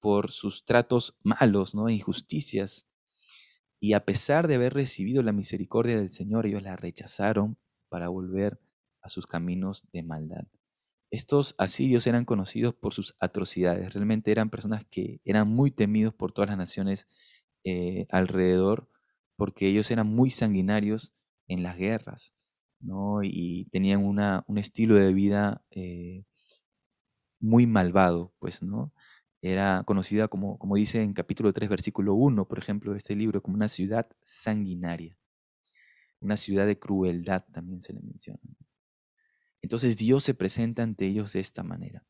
por 0.00 0.30
sus 0.30 0.64
tratos 0.64 1.16
malos, 1.22 1.74
¿no? 1.74 1.88
injusticias. 1.88 2.86
Y 3.78 3.94
a 3.94 4.04
pesar 4.04 4.48
de 4.48 4.56
haber 4.56 4.74
recibido 4.74 5.22
la 5.22 5.32
misericordia 5.32 5.96
del 5.96 6.10
Señor, 6.10 6.46
ellos 6.46 6.62
la 6.62 6.76
rechazaron 6.76 7.58
para 7.88 8.08
volver 8.08 8.60
a 9.02 9.08
sus 9.08 9.26
caminos 9.26 9.84
de 9.92 10.02
maldad. 10.02 10.46
Estos 11.10 11.54
asirios 11.58 12.06
eran 12.06 12.24
conocidos 12.24 12.74
por 12.74 12.94
sus 12.94 13.16
atrocidades, 13.18 13.94
realmente 13.94 14.30
eran 14.30 14.48
personas 14.50 14.84
que 14.84 15.20
eran 15.24 15.48
muy 15.48 15.70
temidos 15.70 16.14
por 16.14 16.32
todas 16.32 16.50
las 16.50 16.58
naciones 16.58 17.08
eh, 17.64 18.06
alrededor, 18.10 18.88
porque 19.36 19.66
ellos 19.66 19.90
eran 19.90 20.06
muy 20.06 20.30
sanguinarios 20.30 21.12
en 21.48 21.62
las 21.64 21.76
guerras, 21.76 22.34
¿no? 22.78 23.22
y 23.24 23.66
tenían 23.72 24.04
una, 24.04 24.44
un 24.46 24.58
estilo 24.58 24.94
de 24.94 25.12
vida 25.12 25.64
eh, 25.70 26.24
muy 27.40 27.66
malvado, 27.66 28.32
pues, 28.38 28.62
¿no? 28.62 28.92
Era 29.42 29.82
conocida 29.86 30.28
como, 30.28 30.58
como 30.58 30.76
dice 30.76 31.02
en 31.02 31.14
capítulo 31.14 31.52
3, 31.52 31.68
versículo 31.68 32.14
1, 32.14 32.46
por 32.46 32.58
ejemplo, 32.58 32.92
de 32.92 32.98
este 32.98 33.14
libro, 33.14 33.42
como 33.42 33.56
una 33.56 33.68
ciudad 33.68 34.06
sanguinaria, 34.22 35.18
una 36.20 36.36
ciudad 36.36 36.66
de 36.66 36.78
crueldad 36.78 37.44
también 37.50 37.80
se 37.80 37.94
le 37.94 38.00
menciona. 38.00 38.40
Entonces 39.62 39.96
Dios 39.96 40.24
se 40.24 40.34
presenta 40.34 40.82
ante 40.82 41.06
ellos 41.06 41.32
de 41.32 41.40
esta 41.40 41.62
manera. 41.62 42.04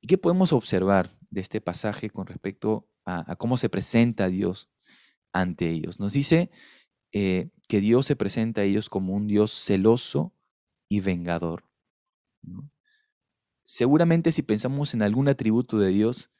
¿Y 0.00 0.06
qué 0.06 0.18
podemos 0.18 0.52
observar 0.52 1.16
de 1.30 1.40
este 1.40 1.60
pasaje 1.60 2.10
con 2.10 2.26
respecto 2.26 2.88
a, 3.04 3.36
cómo 3.36 3.56
se 3.56 3.68
presenta 3.68 4.28
Dios 4.28 4.70
ante 5.32 5.68
ellos? 5.68 6.00
Nos 6.00 6.12
dice 6.12 6.50
eh, 7.12 7.50
que 7.68 7.80
Dios 7.80 8.06
se 8.06 8.16
presenta 8.16 8.62
a 8.62 8.64
ellos 8.64 8.88
como 8.88 9.14
un 9.14 9.26
Dios 9.28 9.52
celoso 9.52 10.34
y 10.88 11.00
vengador. 11.00 11.64
Seguramente 13.64 14.32
si 14.32 14.42
pensamos 14.42 14.94
en 14.94 15.02
algún 15.02 15.28
atributo 15.28 15.78
de 15.78 15.88
Dios, 15.88 16.30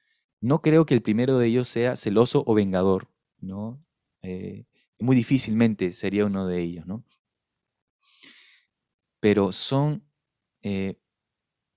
no 0.41 0.61
creo 0.61 0.87
que 0.87 0.95
el 0.95 1.03
primero 1.03 1.39
de 1.39 1.47
ellos 1.47 1.69
sea 1.69 1.97
celoso 1.97 2.43
o 2.47 2.55
vengador, 2.55 3.09
¿no? 3.41 3.79
Eh, 4.23 4.67
muy 4.99 5.17
difícilmente 5.17 5.93
sería 5.93 6.27
uno 6.27 6.47
de 6.47 6.61
ellos, 6.61 6.87
¿no? 6.87 7.05
pero 9.23 9.53
son 9.53 10.05
eh, 10.63 11.01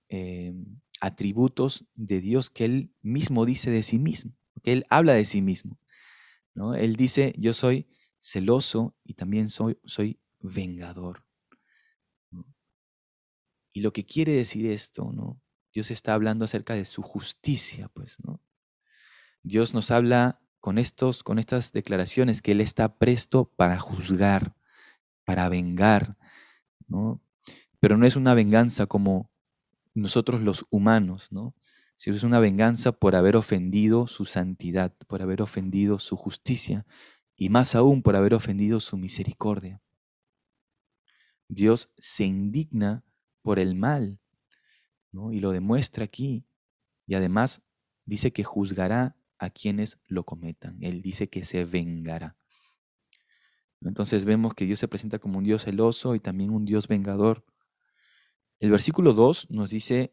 em, 0.08 0.80
atributos 1.00 1.86
de 1.94 2.20
Dios 2.20 2.50
que 2.50 2.64
Él 2.64 2.92
mismo 3.02 3.46
dice 3.46 3.70
de 3.70 3.84
sí 3.84 4.00
mismo, 4.00 4.36
que 4.64 4.72
Él 4.72 4.84
habla 4.90 5.12
de 5.12 5.24
sí 5.24 5.42
mismo. 5.42 5.78
¿no? 6.54 6.74
Él 6.74 6.96
dice, 6.96 7.34
yo 7.38 7.54
soy 7.54 7.86
celoso 8.18 8.96
y 9.04 9.14
también 9.14 9.48
soy, 9.48 9.78
soy 9.84 10.18
vengador. 10.40 11.24
Y 13.76 13.82
lo 13.82 13.92
que 13.92 14.06
quiere 14.06 14.32
decir 14.32 14.64
esto, 14.70 15.12
¿no? 15.12 15.38
Dios 15.70 15.90
está 15.90 16.14
hablando 16.14 16.46
acerca 16.46 16.72
de 16.72 16.86
su 16.86 17.02
justicia, 17.02 17.90
pues, 17.92 18.16
¿no? 18.24 18.40
Dios 19.42 19.74
nos 19.74 19.90
habla 19.90 20.40
con, 20.60 20.78
estos, 20.78 21.22
con 21.22 21.38
estas 21.38 21.72
declaraciones 21.72 22.40
que 22.40 22.52
Él 22.52 22.62
está 22.62 22.96
presto 22.96 23.52
para 23.54 23.78
juzgar, 23.78 24.56
para 25.26 25.50
vengar, 25.50 26.16
¿no? 26.88 27.20
pero 27.78 27.98
no 27.98 28.06
es 28.06 28.16
una 28.16 28.32
venganza 28.32 28.86
como 28.86 29.30
nosotros 29.92 30.40
los 30.40 30.64
humanos, 30.70 31.28
¿no? 31.30 31.54
sino 31.96 32.16
es 32.16 32.22
una 32.22 32.40
venganza 32.40 32.92
por 32.92 33.14
haber 33.14 33.36
ofendido 33.36 34.06
su 34.06 34.24
santidad, 34.24 34.96
por 35.06 35.20
haber 35.20 35.42
ofendido 35.42 35.98
su 35.98 36.16
justicia 36.16 36.86
y 37.36 37.50
más 37.50 37.74
aún 37.74 38.02
por 38.02 38.16
haber 38.16 38.32
ofendido 38.32 38.80
su 38.80 38.96
misericordia. 38.96 39.82
Dios 41.46 41.92
se 41.98 42.24
indigna 42.24 43.04
por 43.46 43.60
el 43.60 43.76
mal 43.76 44.18
¿no? 45.12 45.30
y 45.30 45.38
lo 45.38 45.52
demuestra 45.52 46.02
aquí 46.02 46.44
y 47.06 47.14
además 47.14 47.62
dice 48.04 48.32
que 48.32 48.42
juzgará 48.42 49.16
a 49.38 49.50
quienes 49.50 50.00
lo 50.08 50.24
cometan. 50.24 50.82
Él 50.82 51.00
dice 51.00 51.28
que 51.28 51.44
se 51.44 51.64
vengará. 51.64 52.36
Entonces 53.82 54.24
vemos 54.24 54.54
que 54.54 54.64
Dios 54.64 54.80
se 54.80 54.88
presenta 54.88 55.20
como 55.20 55.38
un 55.38 55.44
Dios 55.44 55.62
celoso 55.62 56.16
y 56.16 56.18
también 56.18 56.50
un 56.50 56.64
Dios 56.64 56.88
vengador. 56.88 57.46
El 58.58 58.72
versículo 58.72 59.12
2 59.12 59.48
nos 59.52 59.70
dice 59.70 60.12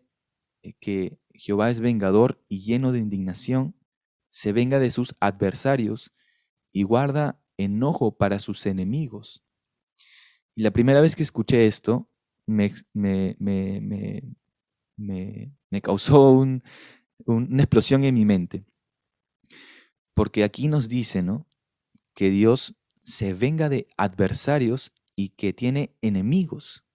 eh, 0.62 0.74
que 0.80 1.20
Jehová 1.34 1.72
es 1.72 1.80
vengador 1.80 2.46
y 2.48 2.62
lleno 2.62 2.92
de 2.92 3.00
indignación, 3.00 3.76
se 4.28 4.54
venga 4.54 4.78
de 4.78 4.92
sus 4.92 5.16
adversarios 5.20 6.14
y 6.72 6.84
guarda 6.84 7.42
enojo 7.58 8.16
para 8.16 8.38
sus 8.38 8.68
enemigos. 8.68 9.44
Y 10.54 10.62
la 10.62 10.70
primera 10.70 11.02
vez 11.02 11.16
que 11.16 11.24
escuché 11.24 11.66
esto, 11.66 12.13
me, 12.46 12.72
me, 12.94 13.36
me, 14.98 15.82
causó 15.82 16.32
una 17.26 17.64
explosión 17.64 18.04
en 18.04 18.14
mi 18.14 18.26
mente. 18.26 18.66
Porque 20.14 20.44
aquí 20.44 20.68
nos 20.68 20.90
dice, 20.90 21.24
¿no? 21.24 21.48
Que 22.14 22.30
Dios 22.30 22.76
se 23.04 23.34
venga 23.34 23.70
de 23.70 23.88
adversarios 23.98 24.94
y 25.16 25.30
que 25.30 25.54
tiene 25.54 25.96
enemigos. 26.02 26.86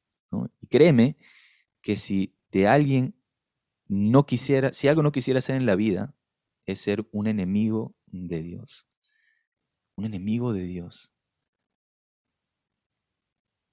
Y 0.61 0.67
créeme 0.69 1.17
que 1.83 1.97
si 1.97 2.37
de 2.51 2.69
alguien 2.69 3.15
no 3.87 4.27
quisiera, 4.27 4.73
si 4.73 4.89
algo 4.89 5.03
no 5.03 5.13
quisiera 5.13 5.39
hacer 5.39 5.57
en 5.57 5.67
la 5.67 5.77
vida, 5.77 6.15
es 6.67 6.81
ser 6.81 7.09
un 7.13 7.27
enemigo 7.27 7.97
de 8.07 8.43
Dios. 8.43 8.87
Un 9.97 10.05
enemigo 10.05 10.53
de 10.53 10.63
Dios. 10.63 11.13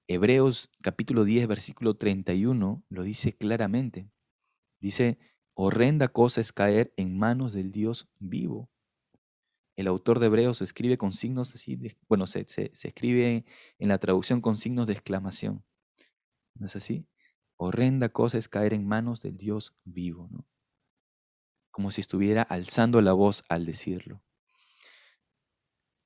Hebreos 0.08 0.70
capítulo 0.82 1.24
10, 1.24 1.48
versículo 1.48 1.96
31 1.96 2.84
lo 2.88 3.02
dice 3.02 3.36
claramente. 3.36 4.10
Dice, 4.80 5.18
horrenda 5.54 6.08
cosa 6.08 6.40
es 6.40 6.52
caer 6.52 6.92
en 6.96 7.18
manos 7.18 7.52
del 7.52 7.72
Dios 7.72 8.08
vivo. 8.18 8.70
El 9.74 9.88
autor 9.88 10.20
de 10.20 10.26
Hebreos 10.26 10.62
escribe 10.62 10.96
con 10.96 11.12
signos 11.12 11.54
así, 11.54 11.78
bueno, 12.08 12.26
se, 12.26 12.46
se 12.46 12.70
escribe 12.72 13.44
en 13.78 13.88
la 13.88 13.98
traducción 13.98 14.40
con 14.40 14.56
signos 14.56 14.86
de 14.86 14.94
exclamación. 14.94 15.64
¿No 16.54 16.66
es 16.66 16.76
así? 16.76 17.06
horrenda 17.56 18.08
cosa 18.10 18.38
es 18.38 18.48
caer 18.48 18.74
en 18.74 18.86
manos 18.86 19.22
del 19.22 19.36
Dios 19.36 19.74
vivo, 19.84 20.28
¿no? 20.30 20.46
como 21.70 21.90
si 21.90 22.00
estuviera 22.00 22.42
alzando 22.42 23.02
la 23.02 23.12
voz 23.12 23.44
al 23.48 23.66
decirlo. 23.66 24.22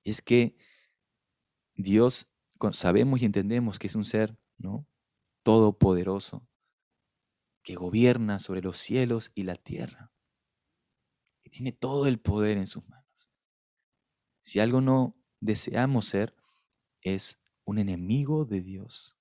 Y 0.03 0.11
es 0.11 0.23
que 0.23 0.57
Dios 1.75 2.30
sabemos 2.73 3.21
y 3.21 3.25
entendemos 3.25 3.79
que 3.79 3.87
es 3.87 3.95
un 3.95 4.05
ser 4.05 4.39
¿no? 4.59 4.87
todopoderoso, 5.43 6.47
que 7.63 7.75
gobierna 7.75 8.39
sobre 8.39 8.63
los 8.63 8.79
cielos 8.79 9.33
y 9.35 9.45
la 9.45 9.57
tierra, 9.57 10.13
que 11.43 11.51
tiene 11.51 11.73
todo 11.73 12.07
el 12.07 12.21
poder 12.21 12.59
en 12.59 12.67
sus 12.67 12.87
manos. 12.89 13.31
Si 14.41 14.61
algo 14.61 14.81
no 14.81 15.17
deseamos 15.41 16.07
ser, 16.07 16.35
es 17.03 17.39
un 17.65 17.79
enemigo 17.79 18.45
de 18.45 18.63
Dios. 18.63 19.17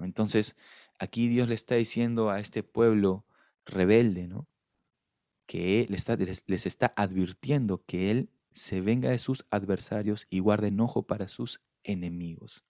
Entonces, 0.00 0.56
aquí 0.98 1.28
Dios 1.28 1.48
le 1.48 1.54
está 1.54 1.74
diciendo 1.74 2.30
a 2.30 2.40
este 2.40 2.62
pueblo 2.62 3.26
rebelde, 3.64 4.28
¿no? 4.28 4.48
Que 5.46 5.86
les, 5.88 6.08
está, 6.08 6.16
les 6.16 6.66
está 6.66 6.92
advirtiendo 6.96 7.84
que 7.84 8.10
Él 8.10 8.30
se 8.52 8.80
venga 8.80 9.10
de 9.10 9.18
sus 9.18 9.46
adversarios 9.50 10.26
y 10.30 10.40
guarde 10.40 10.68
enojo 10.68 11.06
para 11.06 11.28
sus 11.28 11.60
enemigos. 11.82 12.64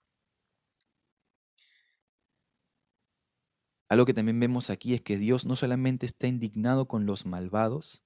Algo 3.89 4.05
que 4.05 4.15
también 4.15 4.39
vemos 4.39 4.71
aquí 4.71 4.95
es 4.95 5.01
que 5.01 5.17
Dios 5.17 5.47
no 5.47 5.57
solamente 5.57 6.07
está 6.07 6.29
indignado 6.29 6.87
con 6.87 7.07
los 7.07 7.27
malvados, 7.27 8.05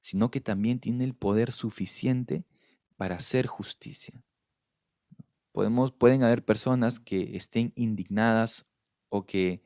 sino 0.00 0.30
que 0.30 0.40
también 0.40 0.80
tiene 0.80 1.04
el 1.04 1.14
poder 1.14 1.52
suficiente 1.52 2.44
para 2.96 3.16
hacer 3.16 3.46
justicia 3.46 4.24
pueden 5.98 6.24
haber 6.24 6.44
personas 6.44 6.98
que 6.98 7.36
estén 7.36 7.72
indignadas 7.76 8.66
o 9.08 9.24
que 9.24 9.62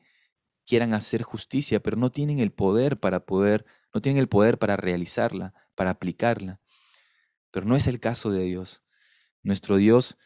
quieran 0.65 0.93
hacer 0.93 1.23
justicia, 1.23 1.81
pero 1.81 1.97
no 1.97 2.11
tienen 2.11 2.39
el 2.39 2.51
poder 2.51 2.99
para 2.99 3.25
poder, 3.25 3.65
no 3.93 4.01
tienen 4.01 4.19
el 4.19 4.29
poder 4.29 4.59
para 4.59 4.77
realizarla, 4.77 5.53
para 5.73 5.89
aplicarla. 5.89 6.59
Pero 7.51 7.65
no 7.65 7.75
es 7.75 7.87
el 7.87 7.99
caso 7.99 8.31
de 8.31 8.43
Dios. 8.43 8.83
Nuestro 9.43 9.77
Dios 9.77 10.17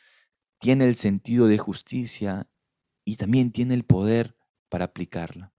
tiene 0.58 0.86
el 0.86 0.96
sentido 0.96 1.48
de 1.48 1.58
justicia 1.58 2.50
y 3.06 3.18
también 3.18 3.52
tiene 3.52 3.74
el 3.74 3.84
poder 3.84 4.38
para 4.70 4.86
aplicarla. 4.86 5.54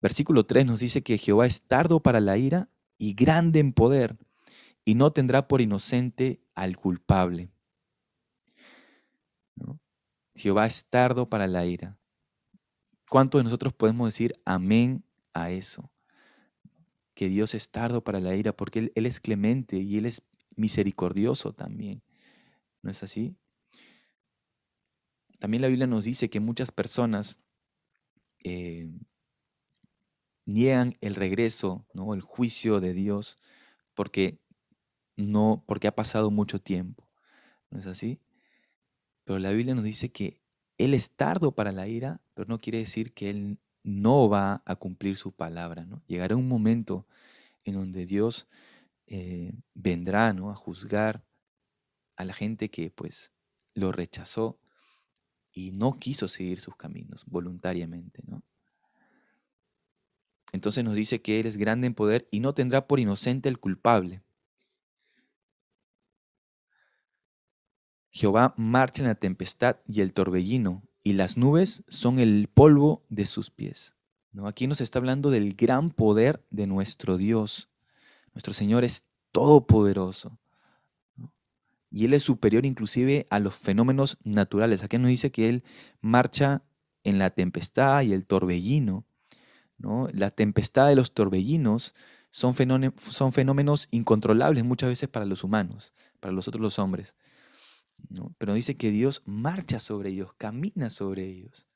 Versículo 0.00 0.46
3 0.46 0.66
nos 0.66 0.80
dice 0.80 1.02
que 1.02 1.18
Jehová 1.18 1.46
es 1.46 1.62
tardo 1.62 2.02
para 2.02 2.20
la 2.20 2.38
ira 2.38 2.70
y 2.96 3.14
grande 3.14 3.60
en 3.60 3.72
poder, 3.72 4.18
y 4.84 4.94
no 4.94 5.12
tendrá 5.12 5.48
por 5.48 5.60
inocente 5.60 6.42
al 6.54 6.76
culpable. 6.76 7.50
Jehová 10.34 10.66
es 10.66 10.86
tardo 10.86 11.28
para 11.28 11.46
la 11.46 11.66
ira. 11.66 11.98
¿Cuántos 13.08 13.40
de 13.40 13.44
nosotros 13.44 13.72
podemos 13.72 14.08
decir 14.08 14.40
amén 14.44 15.04
a 15.34 15.50
eso? 15.50 15.90
Que 17.20 17.28
Dios 17.28 17.54
es 17.54 17.68
tardo 17.68 18.02
para 18.02 18.18
la 18.18 18.34
ira 18.34 18.56
porque 18.56 18.90
Él, 18.94 19.04
es 19.04 19.20
clemente 19.20 19.76
y 19.76 19.98
Él 19.98 20.06
es 20.06 20.22
misericordioso 20.56 21.52
también. 21.52 22.02
¿No 22.80 22.90
es 22.90 23.02
así? 23.02 23.36
También 25.38 25.60
la 25.60 25.68
Biblia 25.68 25.86
nos 25.86 26.06
dice 26.06 26.30
que 26.30 26.40
muchas 26.40 26.72
personas 26.72 27.38
eh, 28.42 28.90
niegan 30.46 30.96
el 31.02 31.14
regreso, 31.14 31.86
¿no? 31.92 32.14
el 32.14 32.22
juicio 32.22 32.80
de 32.80 32.94
Dios, 32.94 33.36
porque, 33.92 34.40
no, 35.14 35.62
porque 35.66 35.88
ha 35.88 35.94
pasado 35.94 36.30
mucho 36.30 36.58
tiempo. 36.58 37.06
¿No 37.68 37.80
es 37.80 37.86
así? 37.86 38.18
Pero 39.24 39.38
la 39.40 39.50
Biblia 39.50 39.74
nos 39.74 39.84
dice 39.84 40.10
que 40.10 40.40
Él 40.78 40.94
es 40.94 41.10
tardo 41.10 41.54
para 41.54 41.70
la 41.70 41.86
ira, 41.86 42.22
pero 42.32 42.48
no 42.48 42.58
quiere 42.58 42.78
decir 42.78 43.12
que 43.12 43.28
Él 43.28 43.58
no 43.82 44.28
va 44.28 44.62
a 44.66 44.76
cumplir 44.76 45.16
su 45.16 45.32
palabra. 45.32 45.84
¿no? 45.86 46.02
Llegará 46.06 46.36
un 46.36 46.48
momento 46.48 47.06
en 47.64 47.74
donde 47.74 48.06
Dios 48.06 48.48
eh, 49.06 49.52
vendrá 49.74 50.32
¿no? 50.32 50.50
a 50.50 50.54
juzgar 50.54 51.24
a 52.16 52.24
la 52.24 52.34
gente 52.34 52.70
que 52.70 52.90
pues 52.90 53.32
lo 53.74 53.92
rechazó 53.92 54.58
y 55.52 55.72
no 55.72 55.98
quiso 55.98 56.28
seguir 56.28 56.60
sus 56.60 56.76
caminos 56.76 57.24
voluntariamente. 57.26 58.22
¿no? 58.26 58.42
Entonces 60.52 60.84
nos 60.84 60.94
dice 60.94 61.22
que 61.22 61.40
Él 61.40 61.46
es 61.46 61.56
grande 61.56 61.86
en 61.86 61.94
poder 61.94 62.28
y 62.30 62.40
no 62.40 62.54
tendrá 62.54 62.86
por 62.86 63.00
inocente 63.00 63.48
el 63.48 63.58
culpable. 63.58 64.22
Jehová 68.10 68.54
marcha 68.56 69.02
en 69.02 69.08
la 69.08 69.14
tempestad 69.14 69.76
y 69.86 70.00
el 70.00 70.12
torbellino, 70.12 70.82
y 71.02 71.14
las 71.14 71.36
nubes 71.36 71.84
son 71.88 72.18
el 72.18 72.48
polvo 72.52 73.02
de 73.08 73.26
sus 73.26 73.50
pies. 73.50 73.94
¿No? 74.32 74.46
Aquí 74.46 74.66
nos 74.66 74.80
está 74.80 74.98
hablando 74.98 75.30
del 75.30 75.54
gran 75.54 75.90
poder 75.90 76.44
de 76.50 76.66
nuestro 76.66 77.16
Dios. 77.16 77.68
Nuestro 78.34 78.52
Señor 78.52 78.84
es 78.84 79.04
todopoderoso. 79.32 80.38
Y 81.90 82.04
Él 82.04 82.14
es 82.14 82.22
superior 82.22 82.64
inclusive 82.64 83.26
a 83.30 83.40
los 83.40 83.54
fenómenos 83.54 84.18
naturales. 84.22 84.84
Aquí 84.84 84.98
nos 84.98 85.08
dice 85.08 85.32
que 85.32 85.48
Él 85.48 85.64
marcha 86.00 86.62
en 87.02 87.18
la 87.18 87.30
tempestad 87.30 88.02
y 88.02 88.12
el 88.12 88.26
torbellino. 88.26 89.04
La 90.12 90.30
tempestad 90.30 90.88
de 90.88 90.94
los 90.94 91.12
torbellinos 91.12 91.94
son 92.30 92.54
son 92.96 93.32
fenómenos 93.32 93.88
incontrolables 93.90 94.62
muchas 94.62 94.90
veces 94.90 95.08
para 95.08 95.24
los 95.24 95.42
humanos, 95.42 95.92
para 96.20 96.32
los 96.32 96.46
otros 96.46 96.62
los 96.62 96.78
hombres. 96.78 97.16
Pero 98.38 98.54
dice 98.54 98.76
que 98.76 98.90
Dios 98.90 99.22
marcha 99.24 99.78
sobre 99.78 100.10
ellos, 100.10 100.32
camina 100.34 100.90
sobre 100.90 101.26
ellos. 101.26 101.66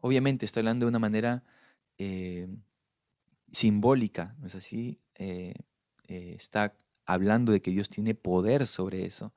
Obviamente 0.00 0.46
está 0.46 0.60
hablando 0.60 0.86
de 0.86 0.90
una 0.90 0.98
manera 0.98 1.44
eh, 1.98 2.48
simbólica, 3.50 4.34
¿no 4.38 4.46
es 4.46 4.54
así? 4.54 5.00
Eh, 5.16 5.54
eh, 6.08 6.34
está 6.36 6.74
hablando 7.04 7.52
de 7.52 7.60
que 7.60 7.70
Dios 7.70 7.88
tiene 7.88 8.14
poder 8.14 8.66
sobre 8.66 9.04
eso. 9.04 9.32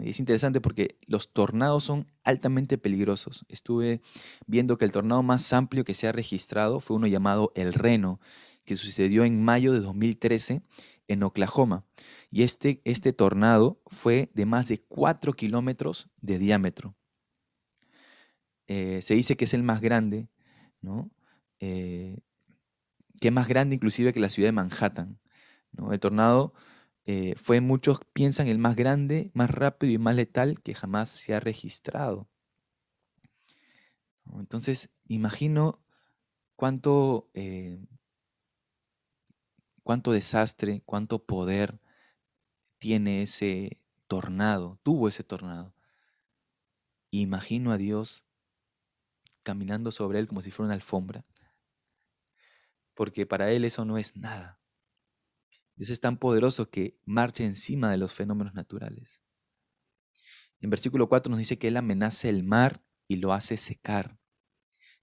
Y 0.00 0.10
es 0.10 0.18
interesante 0.18 0.60
porque 0.60 0.98
los 1.06 1.32
tornados 1.32 1.84
son 1.84 2.10
altamente 2.22 2.78
peligrosos. 2.78 3.44
Estuve 3.48 4.00
viendo 4.46 4.78
que 4.78 4.84
el 4.84 4.92
tornado 4.92 5.22
más 5.22 5.52
amplio 5.52 5.84
que 5.84 5.94
se 5.94 6.08
ha 6.08 6.12
registrado 6.12 6.80
fue 6.80 6.96
uno 6.96 7.06
llamado 7.06 7.52
el 7.54 7.74
Reno, 7.74 8.18
que 8.64 8.76
sucedió 8.76 9.24
en 9.24 9.42
mayo 9.42 9.72
de 9.72 9.80
2013 9.80 10.62
en 11.08 11.22
Oklahoma. 11.22 11.84
Y 12.30 12.42
este, 12.42 12.80
este 12.84 13.12
tornado 13.12 13.80
fue 13.86 14.30
de 14.34 14.46
más 14.46 14.68
de 14.68 14.78
4 14.78 15.32
kilómetros 15.34 16.08
de 16.20 16.38
diámetro. 16.38 16.96
Eh, 18.66 19.02
se 19.02 19.14
dice 19.14 19.36
que 19.36 19.44
es 19.44 19.54
el 19.54 19.62
más 19.62 19.80
grande, 19.80 20.28
¿no? 20.80 21.10
Eh, 21.60 22.18
que 23.20 23.28
es 23.28 23.34
más 23.34 23.48
grande 23.48 23.76
inclusive 23.76 24.12
que 24.12 24.20
la 24.20 24.28
ciudad 24.28 24.48
de 24.48 24.52
Manhattan. 24.52 25.20
¿no? 25.72 25.92
El 25.92 26.00
tornado 26.00 26.54
eh, 27.04 27.34
fue, 27.36 27.60
muchos 27.60 28.00
piensan, 28.12 28.48
el 28.48 28.58
más 28.58 28.76
grande, 28.76 29.30
más 29.34 29.50
rápido 29.50 29.92
y 29.92 29.98
más 29.98 30.16
letal 30.16 30.60
que 30.62 30.74
jamás 30.74 31.10
se 31.10 31.34
ha 31.34 31.40
registrado. 31.40 32.28
Entonces, 34.38 34.90
imagino 35.06 35.84
cuánto 36.56 37.30
cuánto 39.84 40.10
desastre, 40.10 40.82
cuánto 40.84 41.24
poder 41.24 41.80
tiene 42.78 43.22
ese 43.22 43.80
tornado, 44.08 44.80
tuvo 44.82 45.08
ese 45.08 45.22
tornado. 45.22 45.74
Imagino 47.10 47.70
a 47.70 47.76
Dios 47.76 48.26
caminando 49.44 49.92
sobre 49.92 50.18
él 50.18 50.26
como 50.26 50.42
si 50.42 50.50
fuera 50.50 50.66
una 50.66 50.74
alfombra, 50.74 51.24
porque 52.94 53.26
para 53.26 53.52
él 53.52 53.64
eso 53.64 53.84
no 53.84 53.98
es 53.98 54.16
nada. 54.16 54.60
Dios 55.76 55.90
es 55.90 56.00
tan 56.00 56.18
poderoso 56.18 56.70
que 56.70 56.98
marcha 57.04 57.44
encima 57.44 57.90
de 57.90 57.98
los 57.98 58.14
fenómenos 58.14 58.54
naturales. 58.54 59.22
En 60.60 60.70
versículo 60.70 61.08
4 61.08 61.30
nos 61.30 61.38
dice 61.38 61.58
que 61.58 61.68
Él 61.68 61.76
amenaza 61.76 62.28
el 62.28 62.42
mar 62.44 62.82
y 63.06 63.16
lo 63.16 63.32
hace 63.32 63.56
secar, 63.56 64.18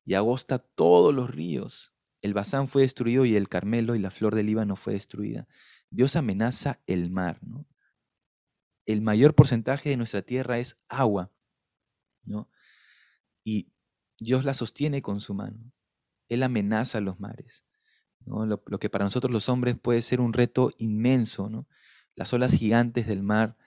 y 0.06 0.16
agosta 0.16 0.58
todos 0.60 1.14
los 1.14 1.30
ríos. 1.30 1.94
El 2.22 2.34
Bazán 2.34 2.68
fue 2.68 2.84
destruido 2.84 3.26
y 3.26 3.36
el 3.36 3.50
Carmelo 3.50 3.96
y 3.96 4.00
la 4.00 4.12
flor 4.12 4.36
del 4.36 4.46
Líbano 4.46 4.76
fue 4.76 4.94
destruida. 4.94 5.48
Dios 5.90 6.16
amenaza 6.16 6.80
el 6.86 7.10
mar. 7.10 7.40
El 8.86 9.02
mayor 9.02 9.36
porcentaje 9.36 9.90
de 9.90 9.98
nuestra 9.98 10.22
tierra 10.22 10.60
es 10.60 10.78
agua. 10.88 11.32
¿no? 12.28 12.50
Y 13.44 13.72
Dios 14.20 14.46
la 14.46 14.54
sostiene 14.54 15.02
con 15.02 15.20
su 15.20 15.34
mano. 15.34 15.72
Él 16.30 16.44
amenaza 16.44 17.02
los 17.02 17.20
mares. 17.20 17.66
Lo, 18.26 18.62
que 18.80 18.90
para 18.90 19.06
nosotros 19.06 19.32
los 19.32 19.50
hombres 19.50 19.76
puede 19.80 20.02
ser 20.02 20.22
un 20.22 20.34
reto 20.34 20.72
inmenso. 20.78 21.68
Las 22.16 22.34
olas 22.34 22.54
gigantes 22.54 23.08
del 23.08 23.24
mar, 23.24 23.58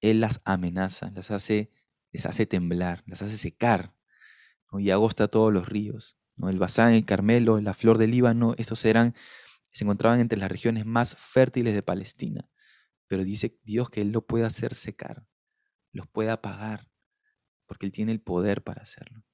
Él 0.00 0.20
las 0.20 0.42
amenaza, 0.44 1.10
las 1.10 1.30
hace, 1.30 1.72
les 2.12 2.26
hace 2.26 2.44
temblar, 2.44 3.02
las 3.06 3.22
hace 3.22 3.38
secar 3.38 3.94
y 4.78 4.90
agosta 4.90 5.28
todos 5.28 5.52
los 5.52 5.68
ríos. 5.68 6.18
El 6.38 6.58
Bazán, 6.58 6.92
el 6.92 7.04
Carmelo, 7.04 7.60
la 7.60 7.74
flor 7.74 7.98
del 7.98 8.10
Líbano, 8.10 8.54
estos 8.58 8.84
eran, 8.84 9.14
se 9.72 9.84
encontraban 9.84 10.20
entre 10.20 10.38
las 10.38 10.50
regiones 10.50 10.84
más 10.84 11.16
fértiles 11.16 11.74
de 11.74 11.82
Palestina. 11.82 12.48
Pero 13.06 13.24
dice 13.24 13.58
Dios 13.62 13.88
que 13.90 14.00
Él 14.00 14.10
lo 14.10 14.26
puede 14.26 14.44
hacer 14.44 14.74
secar, 14.74 15.26
los 15.92 16.06
puede 16.08 16.30
apagar, 16.30 16.88
porque 17.66 17.86
Él 17.86 17.92
tiene 17.92 18.12
el 18.12 18.20
poder 18.20 18.62
para 18.62 18.82
hacerlo. 18.82 19.24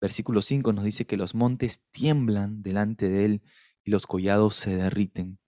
Versículo 0.00 0.42
5 0.42 0.72
nos 0.72 0.84
dice 0.84 1.06
que 1.06 1.16
los 1.16 1.34
montes 1.34 1.82
tiemblan 1.90 2.62
delante 2.62 3.08
de 3.08 3.24
Él 3.24 3.42
y 3.82 3.90
los 3.90 4.06
collados 4.06 4.54
se 4.54 4.76
derriten. 4.76 5.40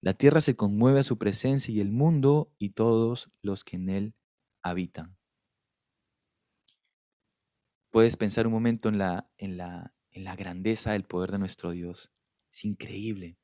La 0.00 0.14
tierra 0.14 0.40
se 0.40 0.54
conmueve 0.54 1.00
a 1.00 1.04
su 1.04 1.18
presencia 1.18 1.74
y 1.74 1.80
el 1.80 1.90
mundo 1.90 2.54
y 2.58 2.70
todos 2.70 3.32
los 3.42 3.64
que 3.64 3.76
en 3.76 3.88
Él 3.88 4.14
habitan 4.62 5.15
puedes 7.96 8.18
pensar 8.18 8.46
un 8.46 8.52
momento 8.52 8.90
en 8.90 8.98
la, 8.98 9.26
en 9.38 9.56
la, 9.56 9.94
en 10.10 10.24
la 10.24 10.36
grandeza 10.36 10.92
del 10.92 11.04
poder 11.04 11.32
de 11.32 11.38
nuestro 11.38 11.70
Dios. 11.70 12.12
Es 12.52 12.66
increíble. 12.66 13.38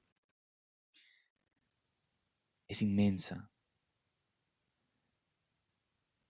Es 2.69 2.83
inmensa. 2.83 3.51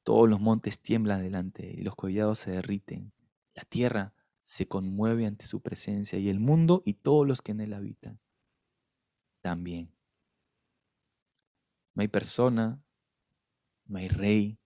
Todos 0.04 0.28
los 0.28 0.38
montes 0.38 0.80
tiemblan 0.80 1.20
delante 1.20 1.66
y 1.66 1.82
los 1.82 1.96
collados 1.96 2.38
se 2.38 2.52
derriten. 2.52 3.12
La 3.54 3.64
tierra 3.64 4.14
se 4.40 4.68
conmueve 4.68 5.26
ante 5.26 5.44
su 5.44 5.60
presencia 5.60 6.16
y 6.20 6.28
el 6.28 6.38
mundo 6.38 6.80
y 6.84 6.94
todos 6.94 7.26
los 7.26 7.42
que 7.42 7.50
en 7.50 7.60
él 7.60 7.72
habitan 7.72 8.20
también. 9.40 9.92
No 11.96 12.02
hay 12.02 12.08
persona, 12.08 12.80
no 13.86 13.98
hay 13.98 14.06
rey, 14.06 14.60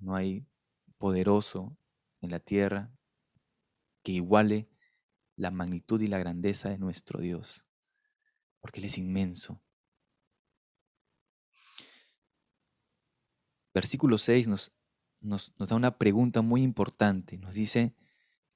no 0.00 0.16
hay 0.16 0.44
poderoso, 0.98 1.78
en 2.22 2.30
la 2.30 2.40
tierra 2.40 2.90
que 4.02 4.12
iguale 4.12 4.68
la 5.36 5.50
magnitud 5.50 6.00
y 6.00 6.06
la 6.06 6.18
grandeza 6.18 6.70
de 6.70 6.78
nuestro 6.78 7.20
Dios, 7.20 7.66
porque 8.60 8.80
Él 8.80 8.86
es 8.86 8.98
inmenso. 8.98 9.62
Versículo 13.74 14.18
6 14.18 14.48
nos, 14.48 14.72
nos, 15.20 15.54
da 15.56 15.76
una 15.76 15.98
pregunta 15.98 16.42
muy 16.42 16.62
importante. 16.62 17.38
Nos 17.38 17.54
dice, 17.54 17.94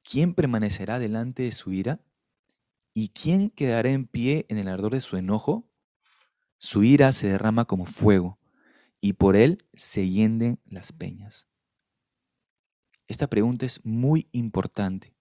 ¿quién 0.02 0.34
permanecerá 0.34 0.98
delante 0.98 1.44
de 1.44 1.52
su 1.52 1.72
ira? 1.72 2.00
¿Y 2.92 3.10
quién 3.10 3.50
quedará 3.50 3.90
en 3.90 4.06
pie 4.06 4.46
en 4.48 4.58
el 4.58 4.68
ardor 4.68 4.92
de 4.92 5.00
su 5.00 5.16
enojo? 5.16 5.70
Su 6.58 6.82
ira 6.84 7.12
se 7.12 7.28
derrama 7.28 7.66
como 7.66 7.86
fuego 7.86 8.38
y 9.00 9.14
por 9.14 9.36
él 9.36 9.66
se 9.74 10.08
hienden 10.08 10.60
las 10.64 10.92
peñas. 10.92 11.48
Esta 13.08 13.28
pregunta 13.28 13.64
es 13.64 13.84
muy 13.84 14.28
importante. 14.32 15.16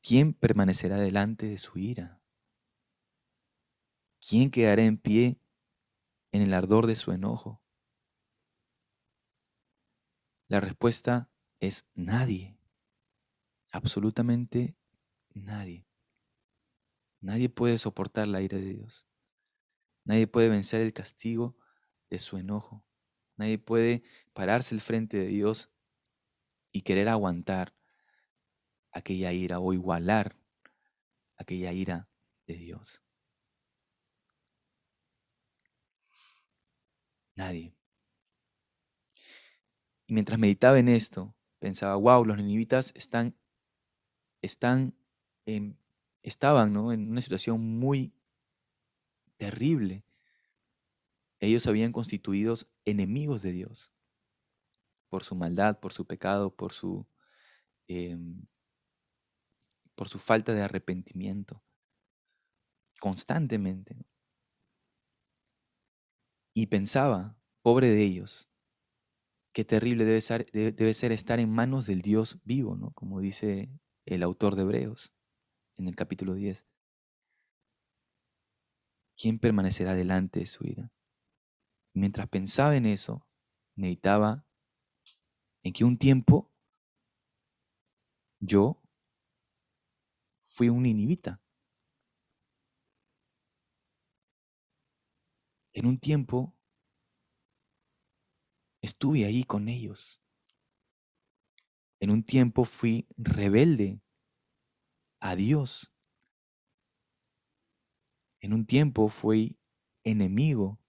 ¿Quién 0.00 0.32
permanecerá 0.32 0.98
delante 0.98 1.46
de 1.46 1.58
su 1.58 1.78
ira? 1.78 2.22
¿Quién 4.20 4.50
quedará 4.50 4.82
en 4.84 4.98
pie 4.98 5.40
en 6.32 6.42
el 6.42 6.54
ardor 6.54 6.86
de 6.86 6.96
su 6.96 7.12
enojo? 7.12 7.62
La 10.46 10.60
respuesta 10.60 11.30
es 11.60 11.86
nadie, 11.94 12.58
absolutamente 13.72 14.78
nadie. 15.34 15.86
Nadie 17.20 17.48
puede 17.48 17.78
soportar 17.78 18.28
la 18.28 18.40
ira 18.40 18.58
de 18.58 18.74
Dios. 18.74 19.06
Nadie 20.04 20.26
puede 20.26 20.48
vencer 20.48 20.80
el 20.80 20.92
castigo 20.92 21.56
de 22.08 22.18
su 22.18 22.38
enojo. 22.38 22.87
Nadie 23.38 23.58
puede 23.58 24.02
pararse 24.34 24.74
al 24.74 24.80
frente 24.80 25.16
de 25.16 25.28
Dios 25.28 25.70
y 26.72 26.82
querer 26.82 27.08
aguantar 27.08 27.74
aquella 28.90 29.32
ira 29.32 29.60
o 29.60 29.72
igualar 29.72 30.36
aquella 31.36 31.72
ira 31.72 32.08
de 32.46 32.54
Dios. 32.54 33.02
Nadie. 37.36 37.72
Y 40.06 40.14
mientras 40.14 40.38
meditaba 40.38 40.78
en 40.78 40.88
esto, 40.88 41.34
pensaba, 41.60 41.94
wow, 41.94 42.24
los 42.24 42.38
ninivitas 42.38 42.92
están, 42.96 43.36
están 44.42 44.94
en, 45.46 45.78
estaban 46.22 46.70
en 46.70 47.10
una 47.10 47.20
situación 47.20 47.60
muy 47.60 48.12
terrible. 49.36 50.02
Ellos 51.40 51.66
habían 51.66 51.92
constituidos 51.92 52.68
enemigos 52.84 53.42
de 53.42 53.52
Dios 53.52 53.92
por 55.08 55.24
su 55.24 55.34
maldad, 55.34 55.78
por 55.80 55.92
su 55.92 56.06
pecado, 56.06 56.54
por 56.54 56.72
su, 56.72 57.06
em, 57.86 58.46
por 59.94 60.08
su 60.08 60.18
falta 60.18 60.52
de 60.52 60.62
arrepentimiento, 60.62 61.62
constantemente. 63.00 63.96
Y 66.54 66.66
pensaba, 66.66 67.38
pobre 67.62 67.88
de 67.88 68.02
ellos, 68.02 68.50
qué 69.52 69.64
terrible 69.64 70.04
debe 70.04 70.20
ser, 70.20 70.50
debe 70.52 70.94
ser 70.94 71.12
estar 71.12 71.38
en 71.40 71.50
manos 71.50 71.86
del 71.86 72.02
Dios 72.02 72.40
vivo, 72.44 72.92
como 72.94 73.20
dice 73.20 73.70
el 74.06 74.22
autor 74.22 74.56
de 74.56 74.62
Hebreos 74.62 75.14
en 75.76 75.88
el 75.88 75.94
capítulo 75.94 76.34
10. 76.34 76.66
¿Quién 79.16 79.38
permanecerá 79.38 79.94
delante 79.94 80.40
de 80.40 80.46
su 80.46 80.66
ira? 80.66 80.92
Mientras 81.98 82.28
pensaba 82.28 82.76
en 82.76 82.86
eso, 82.86 83.26
meditaba 83.74 84.46
en 85.62 85.72
que 85.72 85.84
un 85.84 85.98
tiempo 85.98 86.50
yo 88.40 88.80
fui 90.40 90.68
un 90.68 90.86
inhibita. 90.86 91.42
En 95.72 95.86
un 95.86 95.98
tiempo 95.98 96.56
estuve 98.80 99.24
ahí 99.24 99.44
con 99.44 99.68
ellos. 99.68 100.22
En 102.00 102.10
un 102.10 102.22
tiempo 102.22 102.64
fui 102.64 103.08
rebelde 103.16 104.00
a 105.20 105.34
Dios. 105.34 105.92
En 108.40 108.52
un 108.52 108.66
tiempo 108.66 109.08
fui 109.08 109.58
enemigo 110.04 110.80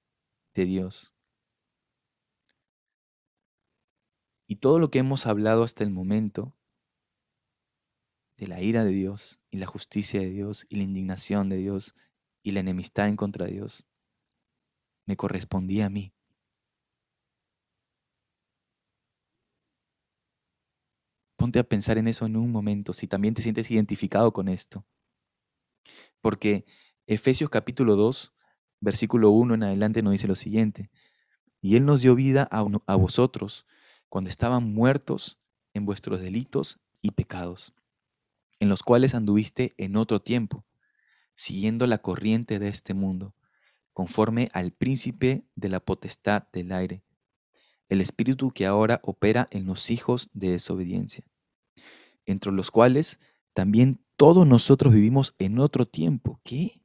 de 0.54 0.66
Dios. 0.66 1.14
Y 4.48 4.56
todo 4.56 4.80
lo 4.80 4.90
que 4.90 5.00
hemos 5.00 5.28
hablado 5.28 5.64
hasta 5.64 5.84
el 5.84 5.92
momento, 5.92 6.56
de 8.38 8.48
la 8.48 8.62
ira 8.62 8.86
de 8.86 8.92
Dios 8.92 9.42
y 9.50 9.58
la 9.58 9.68
justicia 9.68 10.22
de 10.22 10.30
Dios 10.30 10.66
y 10.70 10.78
la 10.78 10.84
indignación 10.84 11.50
de 11.50 11.58
Dios 11.58 11.94
y 12.42 12.52
la 12.52 12.62
enemistad 12.62 13.10
en 13.10 13.18
contra 13.18 13.46
de 13.46 13.52
Dios, 13.52 13.86
me 15.06 15.18
correspondía 15.18 15.88
a 15.88 15.90
mí. 15.90 16.14
Ponte 21.36 21.60
a 21.60 21.64
pensar 21.64 21.98
en 21.98 22.08
eso 22.08 22.26
en 22.26 22.38
un 22.38 22.52
momento, 22.52 22.94
si 22.94 23.08
también 23.08 23.34
te 23.34 23.42
sientes 23.42 23.70
identificado 23.72 24.34
con 24.34 24.48
esto. 24.48 24.86
Porque 26.22 26.66
Efesios 27.08 27.50
capítulo 27.50 27.96
2, 27.96 28.34
versículo 28.80 29.32
1 29.32 29.56
en 29.56 29.64
adelante 29.64 30.02
nos 30.02 30.14
dice 30.14 30.28
lo 30.28 30.36
siguiente. 30.36 30.90
Y 31.62 31.76
Él 31.76 31.86
nos 31.86 32.02
dio 32.02 32.16
vida 32.16 32.48
a, 32.52 32.66
a 32.88 32.96
vosotros 32.96 33.66
cuando 34.08 34.30
estaban 34.30 34.74
muertos 34.74 35.40
en 35.74 35.86
vuestros 35.86 36.22
delitos 36.22 36.80
y 37.02 37.12
pecados, 37.12 37.74
en 38.60 38.70
los 38.70 38.84
cuales 38.84 39.16
anduviste 39.16 39.74
en 39.78 39.96
otro 39.96 40.22
tiempo, 40.22 40.66
siguiendo 41.36 41.88
la 41.88 42.00
corriente 42.00 42.60
de 42.60 42.70
este 42.70 42.94
mundo, 42.94 43.36
conforme 43.94 44.50
al 44.54 44.72
príncipe 44.72 45.46
de 45.56 45.70
la 45.70 45.80
potestad 45.80 46.48
del 46.54 46.72
aire, 46.72 47.04
el 47.90 48.02
espíritu 48.02 48.52
que 48.52 48.66
ahora 48.66 49.00
opera 49.04 49.48
en 49.52 49.66
los 49.66 49.90
hijos 49.90 50.30
de 50.34 50.52
desobediencia, 50.52 51.24
entre 52.26 52.52
los 52.52 52.72
cuales 52.72 53.20
también 53.54 54.04
todos 54.16 54.46
nosotros 54.46 54.94
vivimos 54.94 55.36
en 55.40 55.60
otro 55.60 55.88
tiempo. 55.88 56.40
¿Qué? 56.44 56.82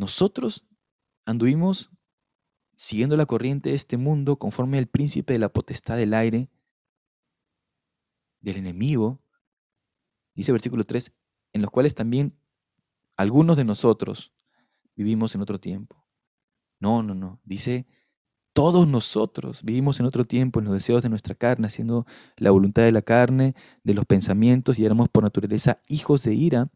Nosotros 0.00 0.66
anduvimos 1.26 1.90
siguiendo 2.74 3.18
la 3.18 3.26
corriente 3.26 3.68
de 3.68 3.76
este 3.76 3.98
mundo 3.98 4.38
conforme 4.38 4.78
al 4.78 4.86
príncipe 4.86 5.34
de 5.34 5.38
la 5.38 5.52
potestad 5.52 5.98
del 5.98 6.14
aire, 6.14 6.48
del 8.40 8.56
enemigo, 8.56 9.20
dice 10.34 10.52
versículo 10.52 10.84
3, 10.84 11.12
en 11.52 11.60
los 11.60 11.70
cuales 11.70 11.94
también 11.94 12.34
algunos 13.18 13.58
de 13.58 13.64
nosotros 13.64 14.32
vivimos 14.96 15.34
en 15.34 15.42
otro 15.42 15.60
tiempo. 15.60 16.02
No, 16.78 17.02
no, 17.02 17.14
no, 17.14 17.38
dice 17.44 17.86
todos 18.54 18.88
nosotros 18.88 19.62
vivimos 19.62 20.00
en 20.00 20.06
otro 20.06 20.24
tiempo 20.24 20.60
en 20.60 20.64
los 20.64 20.72
deseos 20.72 21.02
de 21.02 21.10
nuestra 21.10 21.34
carne, 21.34 21.66
haciendo 21.66 22.06
la 22.38 22.52
voluntad 22.52 22.84
de 22.84 22.92
la 22.92 23.02
carne, 23.02 23.54
de 23.84 23.92
los 23.92 24.06
pensamientos, 24.06 24.78
y 24.78 24.86
éramos 24.86 25.10
por 25.10 25.24
naturaleza 25.24 25.82
hijos 25.88 26.22
de 26.22 26.32
ira, 26.32 26.70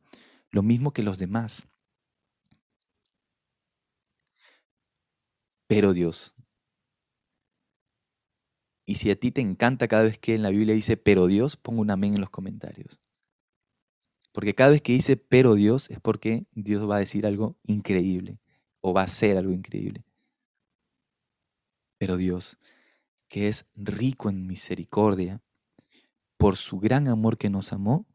lo 0.50 0.62
mismo 0.62 0.92
que 0.92 1.02
los 1.02 1.16
demás. 1.16 1.68
Pero 5.66 5.92
Dios. 5.92 6.34
Y 8.86 8.96
si 8.96 9.10
a 9.10 9.18
ti 9.18 9.30
te 9.30 9.40
encanta 9.40 9.88
cada 9.88 10.04
vez 10.04 10.18
que 10.18 10.34
en 10.34 10.42
la 10.42 10.50
Biblia 10.50 10.74
dice 10.74 10.96
pero 10.96 11.26
Dios, 11.26 11.56
pongo 11.56 11.80
un 11.80 11.90
amén 11.90 12.14
en 12.14 12.20
los 12.20 12.30
comentarios. 12.30 13.00
Porque 14.32 14.54
cada 14.54 14.70
vez 14.70 14.82
que 14.82 14.92
dice 14.92 15.16
pero 15.16 15.54
Dios 15.54 15.90
es 15.90 16.00
porque 16.00 16.46
Dios 16.52 16.88
va 16.88 16.96
a 16.96 17.00
decir 17.00 17.26
algo 17.26 17.56
increíble 17.62 18.40
o 18.80 18.92
va 18.92 19.02
a 19.02 19.04
hacer 19.04 19.38
algo 19.38 19.52
increíble. 19.52 20.04
Pero 21.98 22.16
Dios, 22.16 22.58
que 23.28 23.48
es 23.48 23.66
rico 23.74 24.28
en 24.28 24.46
misericordia, 24.46 25.40
por 26.36 26.56
su 26.56 26.78
gran 26.78 27.08
amor 27.08 27.38
que 27.38 27.48
nos 27.48 27.72
amó, 27.72 28.06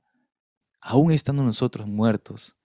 aún 0.82 1.12
estando 1.12 1.44
nosotros 1.44 1.88
muertos 1.88 2.58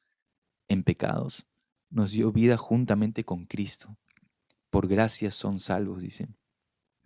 en 0.68 0.82
pecados, 0.82 1.46
nos 1.88 2.10
dio 2.10 2.32
vida 2.32 2.56
juntamente 2.56 3.24
con 3.24 3.46
Cristo. 3.46 3.96
Por 4.74 4.88
gracia 4.88 5.30
son 5.30 5.60
salvos, 5.60 6.02
dicen. 6.02 6.36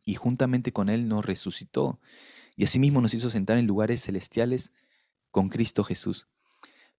Y 0.07 0.15
juntamente 0.15 0.73
con 0.73 0.89
Él 0.89 1.07
nos 1.07 1.27
resucitó. 1.27 2.01
Y 2.57 2.65
asimismo 2.65 3.03
nos 3.03 3.13
hizo 3.13 3.29
sentar 3.29 3.59
en 3.59 3.67
lugares 3.67 4.03
celestiales 4.03 4.73
con 5.31 5.51
Cristo 5.51 5.85
Jesús, 5.85 6.29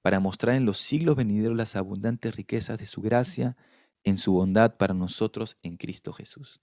para 0.03 0.19
mostrar 0.19 0.55
en 0.55 0.65
los 0.65 0.77
siglos 0.77 1.15
venideros 1.15 1.57
las 1.57 1.75
abundantes 1.75 2.35
riquezas 2.35 2.77
de 2.77 2.85
su 2.85 3.01
gracia 3.01 3.57
en 4.03 4.19
su 4.19 4.33
bondad 4.33 4.77
para 4.77 4.93
nosotros 4.93 5.57
en 5.63 5.75
Cristo 5.75 6.13
Jesús. 6.13 6.61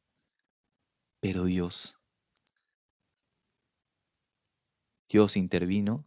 Pero 1.19 1.45
Dios, 1.45 1.99
Dios 5.09 5.37
intervino 5.37 6.07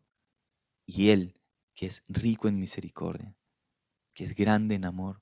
y 0.86 1.10
Él, 1.10 1.38
que 1.74 1.88
es 1.88 2.02
rico 2.08 2.48
en 2.48 2.60
misericordia, 2.60 3.36
que 4.14 4.24
es 4.24 4.36
grande 4.36 4.76
en 4.76 4.86
amor, 4.86 5.22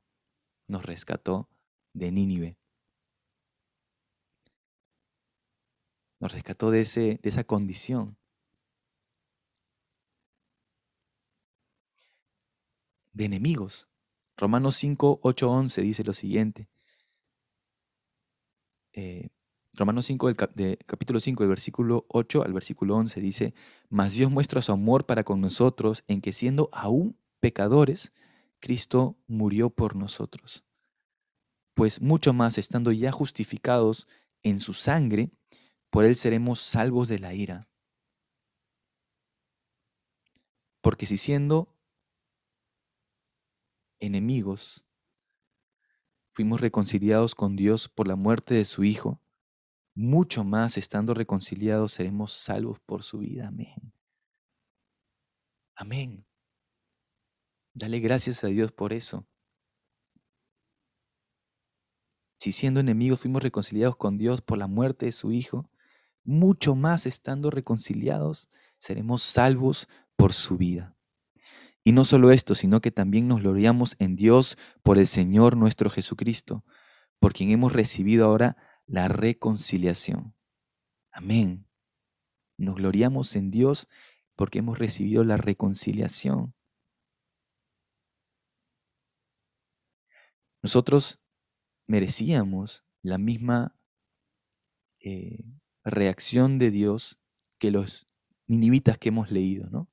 nos 0.68 0.86
rescató 0.86 1.50
de 1.94 2.12
Nínive. 2.12 2.60
Nos 6.20 6.34
rescató 6.34 6.72
de, 6.72 6.82
ese, 6.82 7.20
de 7.22 7.30
esa 7.30 7.44
condición. 7.44 8.18
De 13.14 13.26
enemigos. 13.26 13.90
Romanos 14.36 14.76
5, 14.76 15.20
8, 15.24 15.50
11 15.50 15.82
dice 15.82 16.04
lo 16.04 16.14
siguiente. 16.14 16.70
Eh, 18.94 19.30
Romanos 19.78 20.08
5, 20.08 20.34
del, 20.56 20.78
capítulo 20.88 21.20
5, 21.20 21.44
del 21.44 21.50
versículo 21.50 22.06
8 22.10 22.44
al 22.44 22.52
versículo 22.52 22.96
11 22.96 23.22
dice, 23.22 23.54
Mas 23.90 24.14
Dios 24.14 24.32
muestra 24.32 24.64
su 24.64 24.72
amor 24.72 25.06
para 25.06 25.24
con 25.24 25.40
nosotros 25.40 26.04
en 26.08 26.20
que 26.20 26.34
siendo 26.34 26.70
aún 26.74 27.16
pecadores, 27.40 28.12
Cristo 28.60 29.18
murió 29.28 29.70
por 29.70 29.96
nosotros. 29.96 30.66
Pues 31.76 32.02
mucho 32.02 32.34
más, 32.34 32.58
estando 32.58 32.92
ya 32.92 33.12
justificados 33.12 34.08
en 34.42 34.60
su 34.60 34.74
sangre, 34.74 35.30
por 35.90 36.06
él 36.06 36.16
seremos 36.16 36.60
salvos 36.62 37.08
de 37.08 37.20
la 37.20 37.34
ira. 37.34 37.68
Porque 40.82 41.06
si 41.06 41.18
siendo 41.18 41.74
enemigos, 44.00 44.88
fuimos 46.30 46.62
reconciliados 46.62 47.36
con 47.36 47.56
Dios 47.56 47.90
por 47.90 48.08
la 48.08 48.16
muerte 48.16 48.54
de 48.54 48.66
su 48.66 48.84
Hijo, 48.84 49.20
mucho 49.96 50.44
más 50.44 50.78
estando 50.78 51.14
reconciliados 51.16 51.94
seremos 51.94 52.32
salvos 52.32 52.80
por 52.80 53.04
su 53.04 53.20
vida. 53.20 53.48
Amén. 53.48 53.92
Amén. 55.76 56.26
Dale 57.74 58.00
gracias 58.00 58.44
a 58.44 58.48
Dios 58.48 58.72
por 58.72 58.94
eso. 58.94 59.28
Si 62.40 62.52
siendo 62.52 62.80
enemigos 62.80 63.20
fuimos 63.22 63.42
reconciliados 63.42 63.98
con 63.98 64.18
Dios 64.18 64.42
por 64.42 64.58
la 64.60 64.68
muerte 64.68 65.08
de 65.08 65.12
su 65.12 65.32
Hijo, 65.32 65.70
mucho 66.28 66.76
más 66.76 67.06
estando 67.06 67.50
reconciliados 67.50 68.50
seremos 68.78 69.24
salvos 69.24 69.88
por 70.16 70.34
su 70.34 70.58
vida. 70.58 70.96
Y 71.84 71.94
no 71.94 72.04
solo 72.04 72.32
esto, 72.32 72.54
sino 72.54 72.82
que 72.82 72.92
también 72.92 73.30
nos 73.30 73.42
gloriamos 73.42 73.96
en 73.98 74.18
Dios 74.18 74.58
por 74.84 74.98
el 74.98 75.08
Señor 75.08 75.56
nuestro 75.56 75.90
Jesucristo, 75.90 76.66
por 77.18 77.32
quien 77.32 77.50
hemos 77.50 77.72
recibido 77.72 78.26
ahora 78.26 78.58
la 78.86 79.08
reconciliación. 79.08 80.36
Amén. 81.12 81.66
Nos 82.58 82.76
gloriamos 82.76 83.36
en 83.38 83.50
Dios 83.50 83.88
porque 84.36 84.60
hemos 84.60 84.80
recibido 84.80 85.24
la 85.24 85.38
reconciliación. 85.38 86.54
Nosotros 90.62 91.22
merecíamos 91.88 92.84
la 93.02 93.18
misma 93.18 93.78
eh, 95.00 95.46
reacción 95.88 96.60
de 96.60 96.70
Dios 96.70 97.20
que 97.60 97.72
los 97.72 98.08
ninivitas 98.46 98.98
que 98.98 99.10
hemos 99.10 99.32
leído, 99.32 99.70
¿no? 99.70 99.90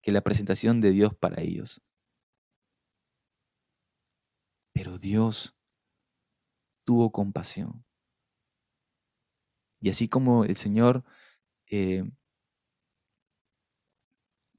Que 0.00 0.12
la 0.12 0.22
presentación 0.22 0.80
de 0.80 0.92
Dios 0.92 1.14
para 1.14 1.42
ellos. 1.42 1.82
Pero 4.72 4.98
Dios 4.98 5.56
tuvo 6.84 7.12
compasión. 7.12 7.84
Y 9.80 9.90
así 9.90 10.08
como 10.08 10.44
el 10.44 10.56
Señor 10.56 11.04
eh, 11.66 12.04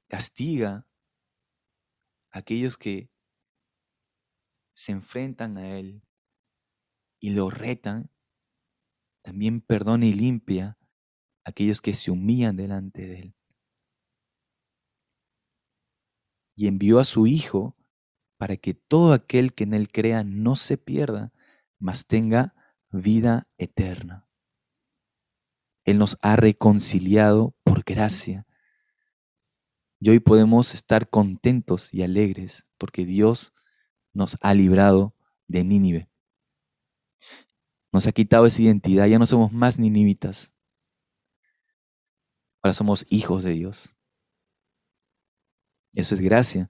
castiga 0.06 0.86
a 2.30 2.38
aquellos 2.38 2.76
que 2.76 3.10
se 4.72 4.92
enfrentan 4.92 5.56
a 5.56 5.78
Él 5.78 6.02
y 7.20 7.30
lo 7.30 7.48
retan, 7.48 8.10
también 9.24 9.62
perdona 9.62 10.04
y 10.04 10.12
limpia 10.12 10.78
a 11.44 11.50
aquellos 11.50 11.80
que 11.80 11.94
se 11.94 12.10
humillan 12.10 12.56
delante 12.56 13.06
de 13.08 13.20
Él. 13.20 13.34
Y 16.54 16.68
envió 16.68 17.00
a 17.00 17.04
su 17.04 17.26
Hijo 17.26 17.74
para 18.36 18.58
que 18.58 18.74
todo 18.74 19.14
aquel 19.14 19.54
que 19.54 19.64
en 19.64 19.72
Él 19.72 19.88
crea 19.88 20.24
no 20.24 20.56
se 20.56 20.76
pierda, 20.76 21.32
mas 21.78 22.06
tenga 22.06 22.54
vida 22.90 23.48
eterna. 23.56 24.28
Él 25.84 25.98
nos 25.98 26.18
ha 26.20 26.36
reconciliado 26.36 27.56
por 27.64 27.82
gracia. 27.82 28.46
Y 30.00 30.10
hoy 30.10 30.20
podemos 30.20 30.74
estar 30.74 31.08
contentos 31.08 31.94
y 31.94 32.02
alegres 32.02 32.66
porque 32.76 33.06
Dios 33.06 33.54
nos 34.12 34.36
ha 34.42 34.52
librado 34.52 35.14
de 35.48 35.64
Nínive. 35.64 36.13
Nos 37.94 38.08
ha 38.08 38.12
quitado 38.12 38.44
esa 38.44 38.60
identidad, 38.60 39.06
ya 39.06 39.20
no 39.20 39.24
somos 39.24 39.52
más 39.52 39.78
ninivitas. 39.78 40.52
Ahora 42.60 42.74
somos 42.74 43.06
hijos 43.08 43.44
de 43.44 43.52
Dios. 43.52 43.96
Eso 45.92 46.16
es 46.16 46.20
gracia. 46.20 46.68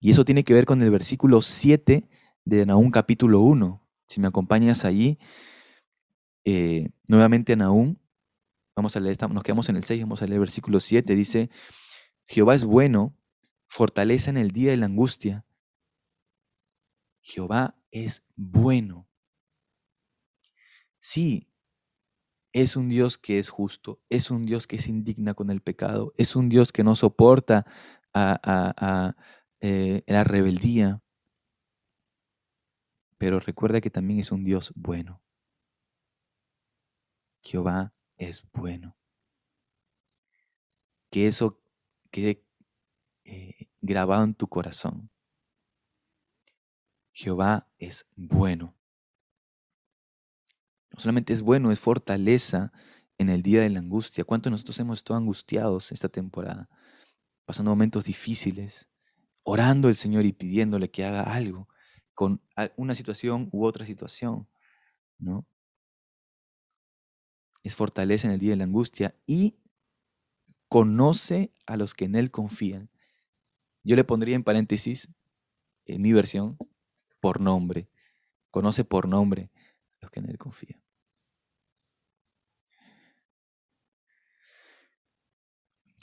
Y 0.00 0.10
eso 0.10 0.26
tiene 0.26 0.44
que 0.44 0.52
ver 0.52 0.66
con 0.66 0.82
el 0.82 0.90
versículo 0.90 1.40
7 1.40 2.06
de 2.44 2.66
Nahum 2.66 2.90
capítulo 2.90 3.40
1. 3.40 3.82
Si 4.06 4.20
me 4.20 4.28
acompañas 4.28 4.84
allí, 4.84 5.18
eh, 6.44 6.90
nuevamente 7.08 7.56
Nahum, 7.56 7.96
vamos 8.76 8.94
a 8.96 9.00
leer, 9.00 9.16
nos 9.30 9.42
quedamos 9.42 9.70
en 9.70 9.76
el 9.76 9.84
6, 9.84 10.02
vamos 10.02 10.20
a 10.20 10.26
leer 10.26 10.34
el 10.34 10.40
versículo 10.40 10.80
7, 10.80 11.14
dice, 11.14 11.48
Jehová 12.26 12.54
es 12.54 12.66
bueno, 12.66 13.16
fortaleza 13.68 14.28
en 14.28 14.36
el 14.36 14.50
día 14.50 14.72
de 14.72 14.76
la 14.76 14.84
angustia. 14.84 15.46
Jehová 17.22 17.74
es 17.90 18.22
bueno. 18.36 19.08
Sí, 21.06 21.50
es 22.54 22.76
un 22.76 22.88
Dios 22.88 23.18
que 23.18 23.38
es 23.38 23.50
justo, 23.50 24.00
es 24.08 24.30
un 24.30 24.46
Dios 24.46 24.66
que 24.66 24.78
se 24.78 24.88
indigna 24.88 25.34
con 25.34 25.50
el 25.50 25.60
pecado, 25.60 26.14
es 26.16 26.34
un 26.34 26.48
Dios 26.48 26.72
que 26.72 26.82
no 26.82 26.96
soporta 26.96 27.66
a, 28.14 29.14
eh, 29.60 30.02
la 30.06 30.24
rebeldía, 30.24 31.02
pero 33.18 33.38
recuerda 33.38 33.82
que 33.82 33.90
también 33.90 34.20
es 34.20 34.32
un 34.32 34.44
Dios 34.44 34.72
bueno. 34.76 35.22
Jehová 37.42 37.92
es 38.16 38.42
bueno. 38.54 38.96
Que 41.10 41.26
eso 41.26 41.60
quede 42.10 42.42
eh, 43.24 43.68
grabado 43.82 44.24
en 44.24 44.34
tu 44.34 44.48
corazón. 44.48 45.10
Jehová 47.12 47.68
es 47.76 48.06
bueno. 48.16 48.74
No 50.94 51.00
solamente 51.00 51.32
es 51.32 51.42
bueno, 51.42 51.72
es 51.72 51.80
fortaleza 51.80 52.72
en 53.18 53.30
el 53.30 53.42
día 53.42 53.60
de 53.62 53.70
la 53.70 53.80
angustia. 53.80 54.24
¿Cuántos 54.24 54.50
de 54.50 54.52
nosotros 54.52 54.78
hemos 54.78 54.98
estado 54.98 55.18
angustiados 55.18 55.92
esta 55.92 56.08
temporada? 56.08 56.68
Pasando 57.44 57.70
momentos 57.70 58.04
difíciles, 58.04 58.88
orando 59.42 59.88
al 59.88 59.96
Señor 59.96 60.24
y 60.24 60.32
pidiéndole 60.32 60.90
que 60.90 61.04
haga 61.04 61.22
algo 61.22 61.68
con 62.14 62.40
una 62.76 62.94
situación 62.94 63.48
u 63.50 63.66
otra 63.66 63.84
situación, 63.84 64.48
¿no? 65.18 65.46
es 67.64 67.74
fortaleza 67.74 68.28
en 68.28 68.34
el 68.34 68.40
día 68.40 68.50
de 68.50 68.56
la 68.56 68.64
angustia 68.64 69.16
y 69.26 69.56
conoce 70.68 71.52
a 71.66 71.76
los 71.76 71.94
que 71.94 72.04
en 72.04 72.14
Él 72.14 72.30
confían. 72.30 72.90
Yo 73.82 73.96
le 73.96 74.04
pondría 74.04 74.36
en 74.36 74.44
paréntesis, 74.44 75.10
en 75.86 76.02
mi 76.02 76.12
versión, 76.12 76.58
por 77.20 77.40
nombre. 77.40 77.88
Conoce 78.50 78.84
por 78.84 79.08
nombre 79.08 79.50
a 79.96 79.98
los 80.02 80.10
que 80.10 80.20
en 80.20 80.28
Él 80.28 80.38
confían. 80.38 80.83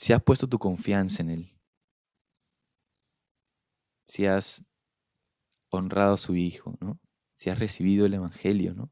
Si 0.01 0.13
has 0.13 0.23
puesto 0.23 0.47
tu 0.47 0.57
confianza 0.57 1.21
en 1.21 1.29
Él, 1.29 1.59
si 4.05 4.25
has 4.25 4.65
honrado 5.69 6.15
a 6.15 6.17
su 6.17 6.35
Hijo, 6.35 6.75
¿no? 6.81 6.99
si 7.35 7.49
has 7.49 7.59
recibido 7.59 8.05
el 8.05 8.15
Evangelio, 8.15 8.73
¿no? 8.73 8.91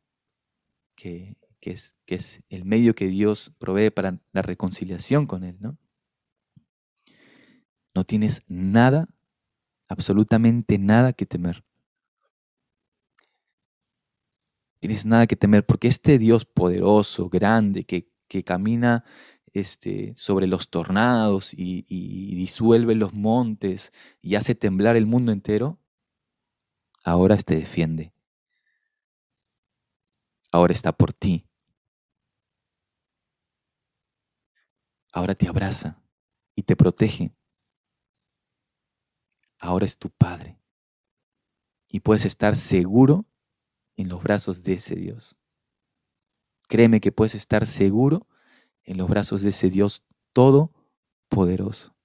que 0.95 1.36
que 1.60 1.72
es, 1.72 1.98
que 2.06 2.15
es 2.15 2.41
el 2.50 2.65
medio 2.65 2.95
que 2.95 3.08
Dios 3.08 3.54
provee 3.58 3.89
para 3.89 4.19
la 4.32 4.41
reconciliación 4.41 5.26
con 5.26 5.43
Él, 5.43 5.58
¿no? 5.60 5.78
No 7.93 8.04
tienes 8.04 8.43
nada, 8.48 9.10
absolutamente 9.88 10.78
nada 10.78 11.13
que 11.13 11.26
temer. 11.26 11.65
Tienes 14.80 15.06
nada 15.06 15.28
que 15.28 15.36
temer 15.36 15.65
porque 15.65 15.89
este 15.89 16.17
Dios 16.17 16.45
poderoso, 16.45 17.30
grande, 17.30 17.84
que, 17.84 18.10
que 18.30 18.43
camina 18.43 19.04
este, 19.53 20.13
sobre 20.15 20.47
los 20.47 20.69
tornados 20.69 21.53
y, 21.53 21.85
y 21.88 22.35
disuelve 22.35 22.95
los 22.95 23.13
montes 23.13 23.91
y 24.21 24.35
hace 24.35 24.55
temblar 24.55 24.95
el 24.95 25.05
mundo 25.05 25.31
entero, 25.31 25.79
ahora 27.03 27.38
te 27.38 27.55
defiende. 27.55 28.13
Ahora 30.51 30.73
está 30.73 30.91
por 30.91 31.13
ti. 31.13 31.49
ahora 35.12 35.35
te 35.35 35.47
abraza 35.47 36.01
y 36.55 36.63
te 36.63 36.75
protege. 36.75 37.33
Ahora 39.59 39.85
es 39.85 39.97
tu 39.97 40.09
Padre. 40.09 40.57
Y 41.91 42.01
puedes 42.01 42.25
estar 42.25 42.55
seguro 42.55 43.25
en 43.97 44.09
los 44.09 44.21
brazos 44.23 44.63
de 44.63 44.73
ese 44.73 44.95
Dios. 44.95 45.38
Créeme 46.67 47.01
que 47.01 47.12
puedes 47.12 47.35
estar 47.35 47.65
seguro 47.65 48.27
en 48.89 48.97
los 48.97 49.08
brazos 49.08 49.43
de 49.43 49.49
ese 49.49 49.69
Dios 49.69 50.04
todopoderoso. 50.34 51.95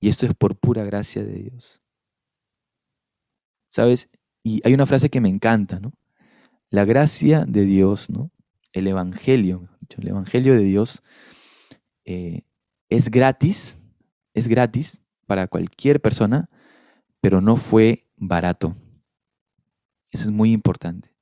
Y 0.00 0.08
esto 0.08 0.26
es 0.26 0.34
por 0.34 0.56
pura 0.56 0.82
gracia 0.82 1.22
de 1.24 1.34
Dios. 1.34 1.80
¿Sabes? 3.68 4.08
Y 4.42 4.60
hay 4.64 4.74
una 4.74 4.86
frase 4.86 5.08
que 5.08 5.20
me 5.20 5.28
encanta, 5.28 5.78
¿no? 5.78 5.92
La 6.68 6.84
gracia 6.84 7.44
de 7.46 7.64
Dios, 7.64 8.10
¿no? 8.10 8.32
El 8.72 8.88
Evangelio, 8.88 9.68
el 9.96 10.08
Evangelio 10.08 10.54
de 10.54 10.64
Dios 10.64 11.02
eh, 12.04 12.42
es 12.88 13.10
gratis, 13.10 13.78
es 14.34 14.48
gratis, 14.48 15.00
para 15.26 15.46
cualquier 15.46 16.00
persona, 16.00 16.50
pero 17.20 17.40
no 17.40 17.56
fue 17.56 18.08
barato. 18.16 18.74
Eso 20.10 20.24
es 20.24 20.30
muy 20.30 20.50
importante. 20.52 21.17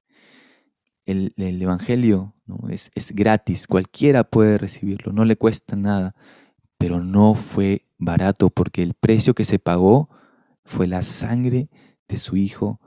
El, 1.06 1.32
Evangelio 1.36 2.34
es, 2.68 2.90
es 2.94 3.12
gratis, 3.12 3.66
cualquiera 3.66 4.24
puede 4.24 4.58
recibirlo, 4.58 5.12
no 5.12 5.24
le 5.24 5.36
cuesta 5.36 5.76
nada, 5.76 6.14
pero 6.78 7.02
no 7.02 7.34
fue 7.34 7.86
barato 7.96 8.50
porque 8.50 8.82
el 8.82 8.94
precio 8.94 9.34
que 9.34 9.44
se 9.44 9.58
pagó 9.58 10.10
fue 10.64 10.86
la 10.86 11.02
sangre 11.02 11.70
de 12.08 12.16
su 12.18 12.36
Hijo 12.36 12.80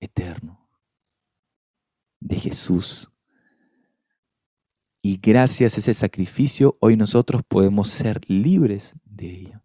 eterno, 0.00 0.68
de 2.20 2.36
Jesús. 2.36 3.10
Y 5.00 5.18
gracias 5.18 5.76
a 5.76 5.80
ese 5.80 5.94
sacrificio, 5.94 6.78
hoy 6.80 6.96
nosotros 6.96 7.42
podemos 7.46 7.90
ser 7.90 8.20
libres 8.28 8.94
de 9.04 9.30
ello. 9.30 9.62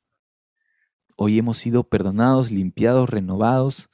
Hoy 1.15 1.37
hemos 1.37 1.57
sido 1.57 1.83
perdonados, 1.83 2.51
limpiados, 2.51 3.09
renovados 3.09 3.89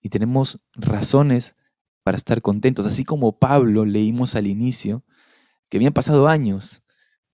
y 0.00 0.08
tenemos 0.08 0.60
razones 0.74 1.56
para 2.02 2.16
estar 2.16 2.42
contentos. 2.42 2.86
Así 2.86 3.04
como 3.04 3.38
Pablo 3.38 3.84
leímos 3.84 4.34
al 4.34 4.46
inicio, 4.46 5.04
que 5.68 5.78
habían 5.78 5.92
pasado 5.92 6.28
años 6.28 6.82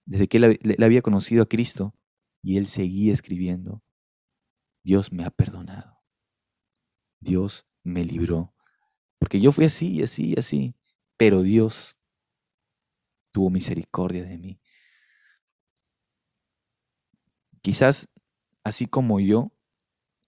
desde 0.05 0.29
que 0.29 0.39
él, 0.39 0.83
había 0.83 1.03
conocido 1.03 1.43
a 1.43 1.49
Cristo 1.49 1.95
y 2.43 2.57
él 2.57 2.67
seguía 2.67 3.13
escribiendo, 3.13 3.83
Dios 4.83 5.13
me 5.13 5.25
ha 5.25 5.31
perdonado. 5.31 5.99
Dios 7.21 7.67
me 7.83 8.05
libró. 8.05 8.55
Porque 9.19 9.41
yo 9.41 9.53
fui 9.53 9.65
así, 9.65 10.03
así, 10.03 10.35
así. 10.39 10.75
Pero 11.17 11.43
Dios 11.43 11.99
tuvo 13.33 13.51
misericordia 13.51 14.25
de 14.25 14.39
mí. 14.39 14.61
Quizás 17.61 18.09
así 18.65 18.87
como 18.87 19.21
yo, 19.21 19.53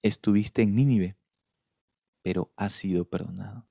estuviste 0.03 0.62
en 0.62 0.74
Nínive, 0.74 1.16
pero 2.22 2.53
has 2.57 2.72
sido 2.72 3.09
perdonado. 3.09 3.70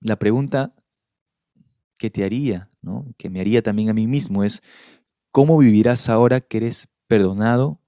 La 0.00 0.16
pregunta 0.16 0.74
que 1.98 2.10
te 2.10 2.24
haría, 2.24 2.70
¿no? 2.80 3.06
que 3.18 3.28
me 3.28 3.40
haría 3.40 3.62
también 3.62 3.90
a 3.90 3.94
mí 3.94 4.06
mismo, 4.06 4.42
es, 4.42 4.62
¿cómo 5.30 5.58
vivirás 5.58 6.08
ahora 6.08 6.40
que 6.40 6.56
eres 6.56 6.88
perdonado 7.06 7.80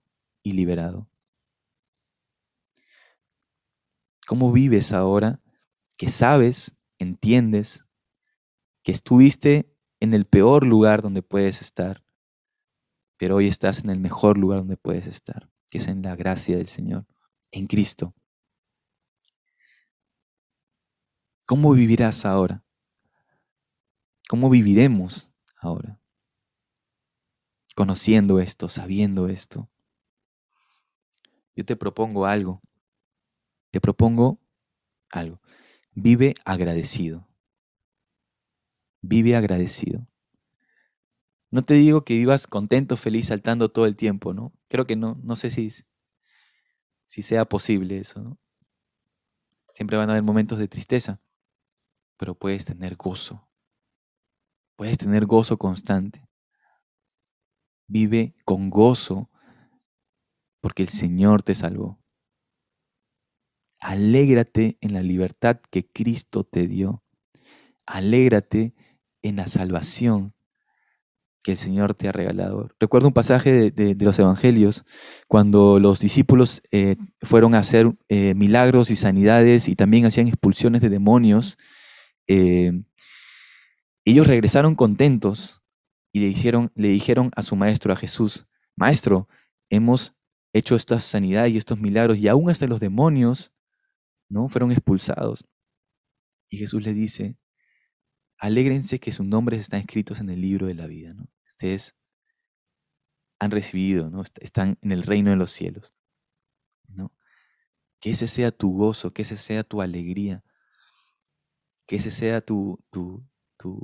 y 0.43 0.53
liberado? 0.53 1.09
¿Cómo 4.27 4.53
vives 4.53 4.93
ahora 4.93 5.41
que 5.97 6.09
sabes, 6.09 6.77
entiendes, 6.99 7.85
que 8.83 8.93
estuviste 8.93 9.73
en 10.01 10.15
el 10.15 10.27
peor 10.27 10.67
lugar 10.67 11.01
donde 11.01 11.23
puedes 11.23 11.63
estar, 11.63 12.05
pero 13.17 13.37
hoy 13.37 13.47
estás 13.47 13.85
en 13.85 13.91
el 13.91 14.01
mejor 14.01 14.37
lugar 14.37 14.59
donde 14.59 14.77
puedes 14.77 15.07
estar, 15.07 15.49
que 15.71 15.79
es 15.79 15.87
en 15.87 16.03
la 16.03 16.17
gracia 16.17 16.57
del 16.57 16.67
Señor, 16.67 17.07
en 17.53 17.67
Cristo. 17.69 18.15
¿Cómo 21.53 21.75
vivirás 21.75 22.25
ahora? 22.25 22.65
¿Cómo 24.31 24.49
viviremos 24.49 25.35
ahora? 25.59 26.01
Conociendo 27.77 28.41
esto, 28.41 28.71
sabiendo 28.71 29.29
esto. 29.29 29.71
Yo 31.55 31.67
te 31.67 31.77
propongo 31.77 32.25
algo. 32.25 32.63
Te 33.71 33.83
propongo 33.83 34.41
algo. 35.11 35.43
Vive 35.93 36.33
agradecido. 36.47 37.29
Vive 39.03 39.37
agradecido. 39.37 40.09
No 41.51 41.63
te 41.63 41.75
digo 41.75 42.03
que 42.03 42.15
vivas 42.15 42.47
contento, 42.47 42.97
feliz, 42.97 43.27
saltando 43.27 43.69
todo 43.69 43.85
el 43.85 43.97
tiempo, 43.97 44.33
¿no? 44.33 44.55
Creo 44.69 44.87
que 44.87 44.97
no, 44.97 45.21
no 45.23 45.37
sé 45.37 45.51
si, 45.51 45.69
si 47.05 47.21
sea 47.21 47.45
posible 47.45 47.99
eso, 47.99 48.23
¿no? 48.23 48.39
Siempre 49.71 49.99
van 49.99 50.09
a 50.09 50.15
haber 50.15 50.23
momentos 50.23 50.59
de 50.59 50.67
tristeza, 50.67 51.21
pero 52.17 52.35
puedes 52.35 52.65
tener 52.65 52.97
gozo. 52.97 53.49
Puedes 54.77 54.99
tener 54.99 55.27
gozo 55.27 55.59
constante. 55.59 56.29
Vive 57.87 58.35
con 58.45 58.71
gozo 58.71 59.31
porque 60.61 60.83
el 60.83 60.89
Señor 60.89 61.43
te 61.43 61.55
salvó. 61.55 62.01
Alégrate 63.81 64.79
en 64.81 64.95
la 64.95 65.03
libertad 65.03 65.61
que 65.71 65.87
Cristo 65.87 66.45
te 66.45 66.69
dio. 66.69 67.03
Alégrate 67.85 68.75
en 69.23 69.37
la 69.37 69.49
salvación 69.49 70.35
que 71.43 71.53
el 71.53 71.57
Señor 71.57 71.95
te 71.95 72.09
ha 72.09 72.13
regalado. 72.13 72.71
Recuerdo 72.79 73.09
un 73.09 73.15
pasaje 73.15 73.71
de, 73.71 73.97
los 73.99 74.19
Evangelios 74.19 74.85
cuando 75.27 75.81
los 75.81 75.99
discípulos 75.99 76.63
eh, 76.71 76.97
fueron 77.21 77.55
a 77.55 77.59
hacer 77.59 77.93
eh, 78.09 78.35
milagros 78.35 78.91
y 78.91 78.97
sanidades 78.97 79.69
y 79.69 79.75
también 79.75 80.07
hacían 80.07 80.29
expulsiones 80.29 80.81
de 80.81 80.89
demonios. 80.89 81.59
Eh, 82.27 82.73
ellos 84.05 84.27
regresaron 84.27 84.75
contentos 84.75 85.63
y 86.13 86.21
le, 86.21 86.27
hicieron, 86.27 86.73
le 86.75 86.89
dijeron 86.89 87.31
a 87.37 87.43
su 87.43 87.57
maestro, 87.57 87.93
a 87.93 87.97
Jesús, 87.97 88.47
Maestro, 88.77 89.29
hemos 89.71 90.17
hecho 90.53 90.77
esta 90.77 91.01
sanidad 91.01 91.47
y 91.47 91.57
estos 91.57 91.79
milagros 91.79 92.19
y 92.19 92.29
aún 92.29 92.51
hasta 92.51 92.67
los 92.67 92.81
demonios 92.81 93.53
¿no? 94.29 94.49
fueron 94.49 94.73
expulsados. 94.73 95.47
Y 96.49 96.59
Jesús 96.59 96.83
le 96.83 96.93
dice, 96.93 97.39
alégrense 98.39 98.99
que 98.99 99.13
sus 99.13 99.27
nombres 99.27 99.61
están 99.61 99.81
escritos 99.81 100.21
en 100.21 100.31
el 100.31 100.41
libro 100.41 100.67
de 100.67 100.75
la 100.75 100.87
vida. 100.87 101.15
Ustedes 101.47 101.97
han 103.39 103.51
recibido, 103.51 104.11
¿no? 104.11 104.23
están 104.41 104.79
en 104.83 104.93
el 104.93 105.03
reino 105.03 105.31
de 105.31 105.37
los 105.37 105.53
cielos. 105.53 105.95
¿no? 106.89 107.13
Que 108.01 108.11
ese 108.11 108.29
sea 108.29 108.51
tu 108.51 108.73
gozo, 108.73 109.13
que 109.13 109.23
ese 109.23 109.37
sea 109.37 109.63
tu 109.65 109.81
alegría, 109.81 110.45
que 111.93 111.97
ese 111.97 112.11
sea 112.11 112.41
tu, 112.41 112.83
tu, 112.91 113.23
tu 113.59 113.79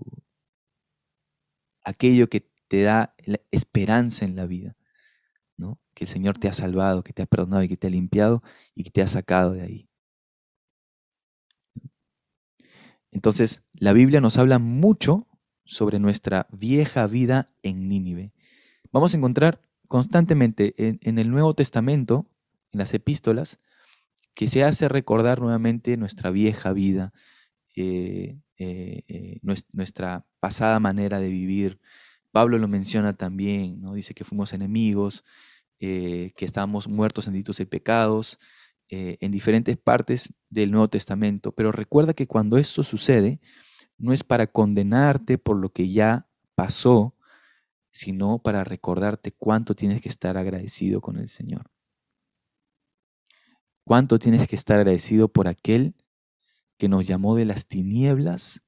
aquello 1.84 2.30
que 2.30 2.50
te 2.66 2.80
da 2.80 3.14
esperanza 3.50 4.24
en 4.24 4.34
la 4.34 4.46
vida. 4.46 4.78
¿no? 5.58 5.78
Que 5.92 6.04
el 6.04 6.08
Señor 6.08 6.38
te 6.38 6.48
ha 6.48 6.54
salvado, 6.54 7.04
que 7.04 7.12
te 7.12 7.20
ha 7.20 7.26
perdonado 7.26 7.64
y 7.64 7.68
que 7.68 7.76
te 7.76 7.88
ha 7.88 7.90
limpiado 7.90 8.42
y 8.74 8.84
que 8.84 8.90
te 8.90 9.02
ha 9.02 9.08
sacado 9.08 9.52
de 9.52 9.60
ahí. 9.60 9.90
Entonces, 13.10 13.62
la 13.74 13.92
Biblia 13.92 14.22
nos 14.22 14.38
habla 14.38 14.58
mucho 14.58 15.28
sobre 15.66 15.98
nuestra 15.98 16.48
vieja 16.50 17.06
vida 17.06 17.52
en 17.62 17.90
Nínive. 17.90 18.32
Vamos 18.90 19.12
a 19.12 19.18
encontrar 19.18 19.60
constantemente 19.86 20.74
en, 20.78 21.18
el 21.18 21.30
Nuevo 21.30 21.52
Testamento, 21.52 22.24
en 22.72 22.78
las 22.78 22.94
epístolas, 22.94 23.60
que 24.32 24.48
se 24.48 24.64
hace 24.64 24.88
recordar 24.88 25.40
nuevamente 25.40 25.98
nuestra 25.98 26.30
vieja 26.30 26.72
vida, 26.72 27.12
eh, 27.80 28.38
eh, 28.56 29.04
eh, 29.08 29.38
nuestra 29.72 30.26
pasada 30.40 30.80
manera 30.80 31.20
de 31.20 31.30
vivir. 31.30 31.80
Pablo 32.32 32.58
lo 32.58 32.68
menciona 32.68 33.12
también, 33.12 33.80
¿no? 33.80 33.94
dice 33.94 34.14
que 34.14 34.24
fuimos 34.24 34.52
enemigos, 34.52 35.24
que 35.78 36.34
estábamos 36.40 36.88
muertos 36.88 37.28
en 37.28 37.36
y 37.36 37.64
pecados, 37.66 38.38
eh, 38.90 39.18
en 39.20 39.30
diferentes 39.30 39.76
partes 39.76 40.32
del 40.48 40.70
Nuevo 40.70 40.88
Testamento, 40.88 41.52
pero 41.52 41.72
recuerda 41.72 42.14
que 42.14 42.26
cuando 42.26 42.56
esto 42.56 42.82
sucede, 42.82 43.38
no 43.98 44.14
es 44.14 44.24
para 44.24 44.46
condenarte 44.46 45.36
por 45.36 45.58
lo 45.58 45.68
que 45.68 45.90
ya 45.90 46.26
pasó, 46.54 47.14
sino 47.90 48.38
para 48.38 48.64
recordarte 48.64 49.32
cuánto 49.32 49.74
tienes 49.74 50.00
que 50.00 50.08
estar 50.08 50.38
agradecido 50.38 51.02
con 51.02 51.18
el 51.18 51.28
Señor. 51.28 51.70
Cuánto 53.84 54.18
tienes 54.18 54.48
que 54.48 54.56
estar 54.56 54.78
agradecido 54.80 55.28
por 55.28 55.48
aquel 55.48 55.94
que 56.78 56.88
nos 56.88 57.06
llamó 57.06 57.34
de 57.34 57.44
las 57.44 57.66
tinieblas 57.66 58.64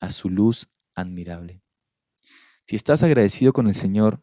a 0.00 0.10
su 0.10 0.30
luz 0.30 0.70
admirable. 0.94 1.62
Si 2.66 2.74
estás 2.74 3.02
agradecido 3.02 3.52
con 3.52 3.68
el 3.68 3.76
Señor 3.76 4.22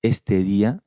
este 0.00 0.38
día, 0.38 0.82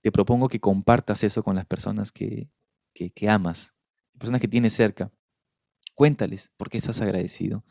te 0.00 0.12
propongo 0.12 0.48
que 0.48 0.60
compartas 0.60 1.24
eso 1.24 1.42
con 1.42 1.56
las 1.56 1.66
personas 1.66 2.12
que, 2.12 2.50
que, 2.94 3.28
amas, 3.28 3.74
personas 4.16 4.40
que 4.40 4.48
tienes 4.48 4.72
cerca. 4.72 5.12
Cuéntales 5.94 6.52
por 6.56 6.70
qué 6.70 6.78
estás 6.78 7.00
agradecido. 7.00 7.64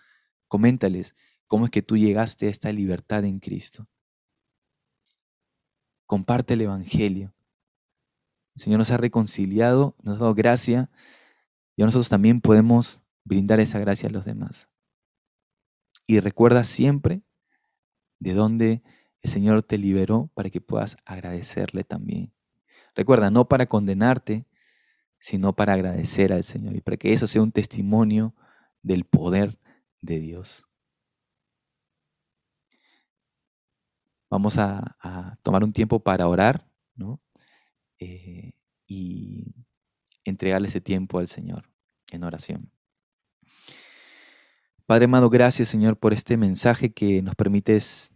Coméntales 0.47 1.15
cómo 1.47 1.65
es 1.65 1.71
que 1.71 1.81
tú 1.81 1.97
llegaste 1.97 2.47
a 2.47 2.49
esta 2.49 2.71
libertad 2.71 3.23
en 3.23 3.39
Cristo. 3.39 3.87
Comparte 6.05 6.53
el 6.53 6.61
Evangelio. 6.61 7.33
El 8.55 8.61
Señor 8.61 8.79
nos 8.79 8.91
ha 8.91 8.97
reconciliado, 8.97 9.95
nos 10.03 10.17
ha 10.17 10.19
dado 10.19 10.33
gracia 10.35 10.89
y 11.78 11.84
nosotros 11.84 12.09
también 12.09 12.41
podemos 12.41 13.03
brindar 13.23 13.59
esa 13.59 13.80
gracia 13.80 14.09
a 14.09 14.11
los 14.11 14.25
demás. 14.25 14.67
Y 16.07 16.19
recuerda 16.19 16.63
siempre 16.63 17.21
de 18.19 18.34
dónde 18.34 18.82
el 19.21 19.30
Señor 19.30 19.61
te 19.61 19.78
liberó 19.78 20.32
para 20.34 20.49
que 20.49 20.59
puedas 20.59 20.97
agradecerle 21.05 21.84
también. 21.84 22.34
Recuerda, 22.95 23.30
no 23.30 23.47
para 23.47 23.67
condenarte, 23.67 24.47
sino 25.19 25.55
para 25.55 25.73
agradecer 25.73 26.34
al 26.34 26.43
Señor 26.43 26.75
y 26.75 26.82
para 26.82 26.97
que 26.97 27.13
eso 27.13 27.28
sea 27.28 27.43
un 27.43 27.51
testimonio 27.51 28.34
del 28.82 29.05
poder 29.05 29.59
de 30.01 30.19
Dios. 30.19 30.67
Vamos 34.30 34.57
a, 34.57 35.38
tomar 35.43 35.63
un 35.63 35.73
tiempo 35.73 35.99
para 35.99 36.28
orar, 36.28 36.67
¿no? 36.95 37.21
Eh, 37.99 38.53
y 38.88 39.66
entregarle 40.30 40.67
ese 40.67 40.82
tiempo 40.82 41.19
al 41.19 41.28
Señor 41.28 41.69
en 42.11 42.23
oración. 42.23 42.71
Padre 44.86 45.05
amado, 45.05 45.30
gracias 45.30 45.67
Señor 45.67 45.97
por 45.97 46.13
este 46.13 46.38
mensaje 46.38 46.91
que 46.91 47.21
nos 47.21 47.36
permites, 47.36 48.13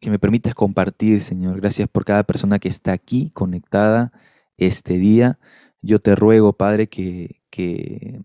que 0.00 0.10
me 0.10 0.18
permites 0.18 0.54
compartir, 0.54 1.22
Señor. 1.22 1.60
Gracias 1.60 1.88
por 1.88 2.04
cada 2.04 2.24
persona 2.24 2.58
que 2.58 2.68
está 2.68 2.92
aquí 2.92 3.30
conectada 3.30 4.12
este 4.56 4.98
día. 4.98 5.38
Yo 5.80 5.98
te 6.00 6.14
ruego, 6.14 6.52
Padre, 6.52 6.88
que, 6.88 7.40
que 7.50 8.20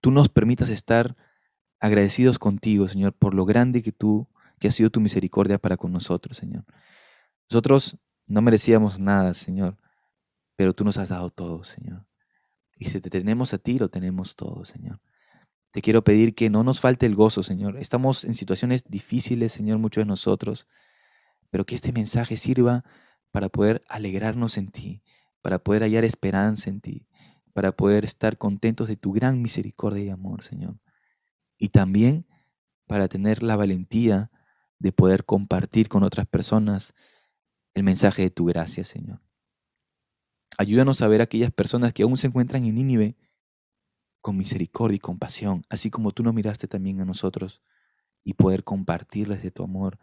tú 0.00 0.10
nos 0.10 0.28
permitas 0.28 0.68
estar 0.68 1.16
agradecidos 1.80 2.38
contigo, 2.38 2.88
Señor, 2.88 3.12
por 3.12 3.34
lo 3.34 3.44
grande 3.44 3.82
que 3.82 3.92
tú, 3.92 4.28
que 4.58 4.68
ha 4.68 4.70
sido 4.70 4.90
tu 4.90 5.00
misericordia 5.00 5.58
para 5.58 5.76
con 5.76 5.92
nosotros, 5.92 6.36
Señor. 6.36 6.64
Nosotros 7.50 7.98
no 8.26 8.42
merecíamos 8.42 8.98
nada, 8.98 9.34
Señor, 9.34 9.76
pero 10.56 10.72
tú 10.72 10.84
nos 10.84 10.98
has 10.98 11.08
dado 11.08 11.30
todo, 11.30 11.64
Señor. 11.64 12.06
Y 12.78 12.86
si 12.86 13.00
te 13.00 13.10
tenemos 13.10 13.54
a 13.54 13.58
ti, 13.58 13.78
lo 13.78 13.88
tenemos 13.88 14.36
todo, 14.36 14.64
Señor. 14.64 15.00
Te 15.70 15.82
quiero 15.82 16.04
pedir 16.04 16.34
que 16.34 16.50
no 16.50 16.62
nos 16.62 16.80
falte 16.80 17.06
el 17.06 17.16
gozo, 17.16 17.42
Señor. 17.42 17.78
Estamos 17.78 18.24
en 18.24 18.34
situaciones 18.34 18.84
difíciles, 18.88 19.52
Señor, 19.52 19.78
muchos 19.78 20.02
de 20.02 20.06
nosotros, 20.06 20.68
pero 21.50 21.66
que 21.66 21.74
este 21.74 21.92
mensaje 21.92 22.36
sirva 22.36 22.84
para 23.32 23.48
poder 23.48 23.84
alegrarnos 23.88 24.56
en 24.56 24.68
ti, 24.68 25.02
para 25.42 25.58
poder 25.58 25.82
hallar 25.82 26.04
esperanza 26.04 26.70
en 26.70 26.80
ti, 26.80 27.08
para 27.52 27.72
poder 27.72 28.04
estar 28.04 28.38
contentos 28.38 28.86
de 28.86 28.96
tu 28.96 29.12
gran 29.12 29.42
misericordia 29.42 30.04
y 30.04 30.10
amor, 30.10 30.42
Señor. 30.42 30.78
Y 31.58 31.70
también 31.70 32.26
para 32.86 33.08
tener 33.08 33.42
la 33.42 33.56
valentía 33.56 34.30
de 34.78 34.92
poder 34.92 35.24
compartir 35.24 35.88
con 35.88 36.02
otras 36.02 36.26
personas 36.26 36.94
el 37.74 37.82
mensaje 37.82 38.22
de 38.22 38.30
tu 38.30 38.44
gracia, 38.44 38.84
Señor. 38.84 39.23
Ayúdanos 40.58 41.02
a 41.02 41.08
ver 41.08 41.20
a 41.20 41.24
aquellas 41.24 41.50
personas 41.50 41.92
que 41.92 42.02
aún 42.02 42.16
se 42.16 42.28
encuentran 42.28 42.64
en 42.64 42.74
Nínive 42.74 43.16
con 44.20 44.36
misericordia 44.36 44.96
y 44.96 45.00
compasión, 45.00 45.64
así 45.68 45.90
como 45.90 46.10
tú 46.10 46.22
nos 46.22 46.32
miraste 46.32 46.66
también 46.66 47.00
a 47.00 47.04
nosotros, 47.04 47.60
y 48.24 48.34
poder 48.34 48.64
compartirles 48.64 49.42
de 49.42 49.50
tu 49.50 49.64
amor, 49.64 49.98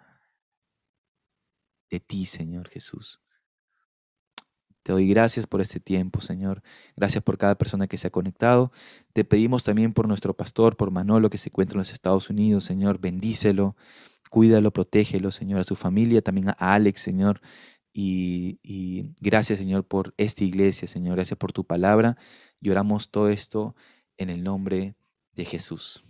de 1.90 2.00
ti, 2.00 2.26
Señor 2.26 2.70
Jesús. 2.70 3.20
Te 4.84 4.94
doy 4.94 5.08
gracias 5.08 5.46
por 5.46 5.62
este 5.62 5.80
tiempo, 5.80 6.22
Señor. 6.22 6.64
Gracias 6.96 7.24
por 7.24 7.38
cada 7.38 7.56
persona 7.56 7.88
que 7.88 7.98
se 7.98 8.08
ha 8.08 8.12
conectado. 8.12 8.72
Te 9.14 9.24
pedimos 9.24 9.64
también 9.64 9.94
por 9.94 10.08
nuestro 10.08 10.36
pastor, 10.36 10.76
por 10.76 10.90
Manolo, 10.90 11.30
que 11.30 11.38
se 11.38 11.50
encuentra 11.50 11.76
en 11.76 11.80
los 11.80 11.92
Estados 11.92 12.30
Unidos, 12.30 12.64
Señor. 12.64 13.00
Bendícelo, 13.00 13.76
cuídalo, 14.32 14.72
protégelo, 14.72 15.32
Señor, 15.32 15.62
a 15.62 15.64
su 15.64 15.76
familia, 15.76 16.22
también 16.22 16.50
a 16.50 16.56
Alex, 16.58 17.02
Señor. 17.02 17.42
Y, 17.94 18.60
y, 18.64 19.14
gracias, 19.22 19.60
Señor, 19.60 19.86
por 19.86 20.14
esta 20.18 20.44
iglesia, 20.44 20.88
Señor. 20.88 21.16
Gracias 21.16 21.38
por 21.38 21.52
tu 21.52 21.66
palabra. 21.66 22.18
Lloramos 22.62 23.10
todo 23.10 23.30
esto 23.30 23.76
en 24.18 24.30
el 24.30 24.44
nombre 24.44 24.96
de 25.34 25.46
Jesús. 25.46 26.06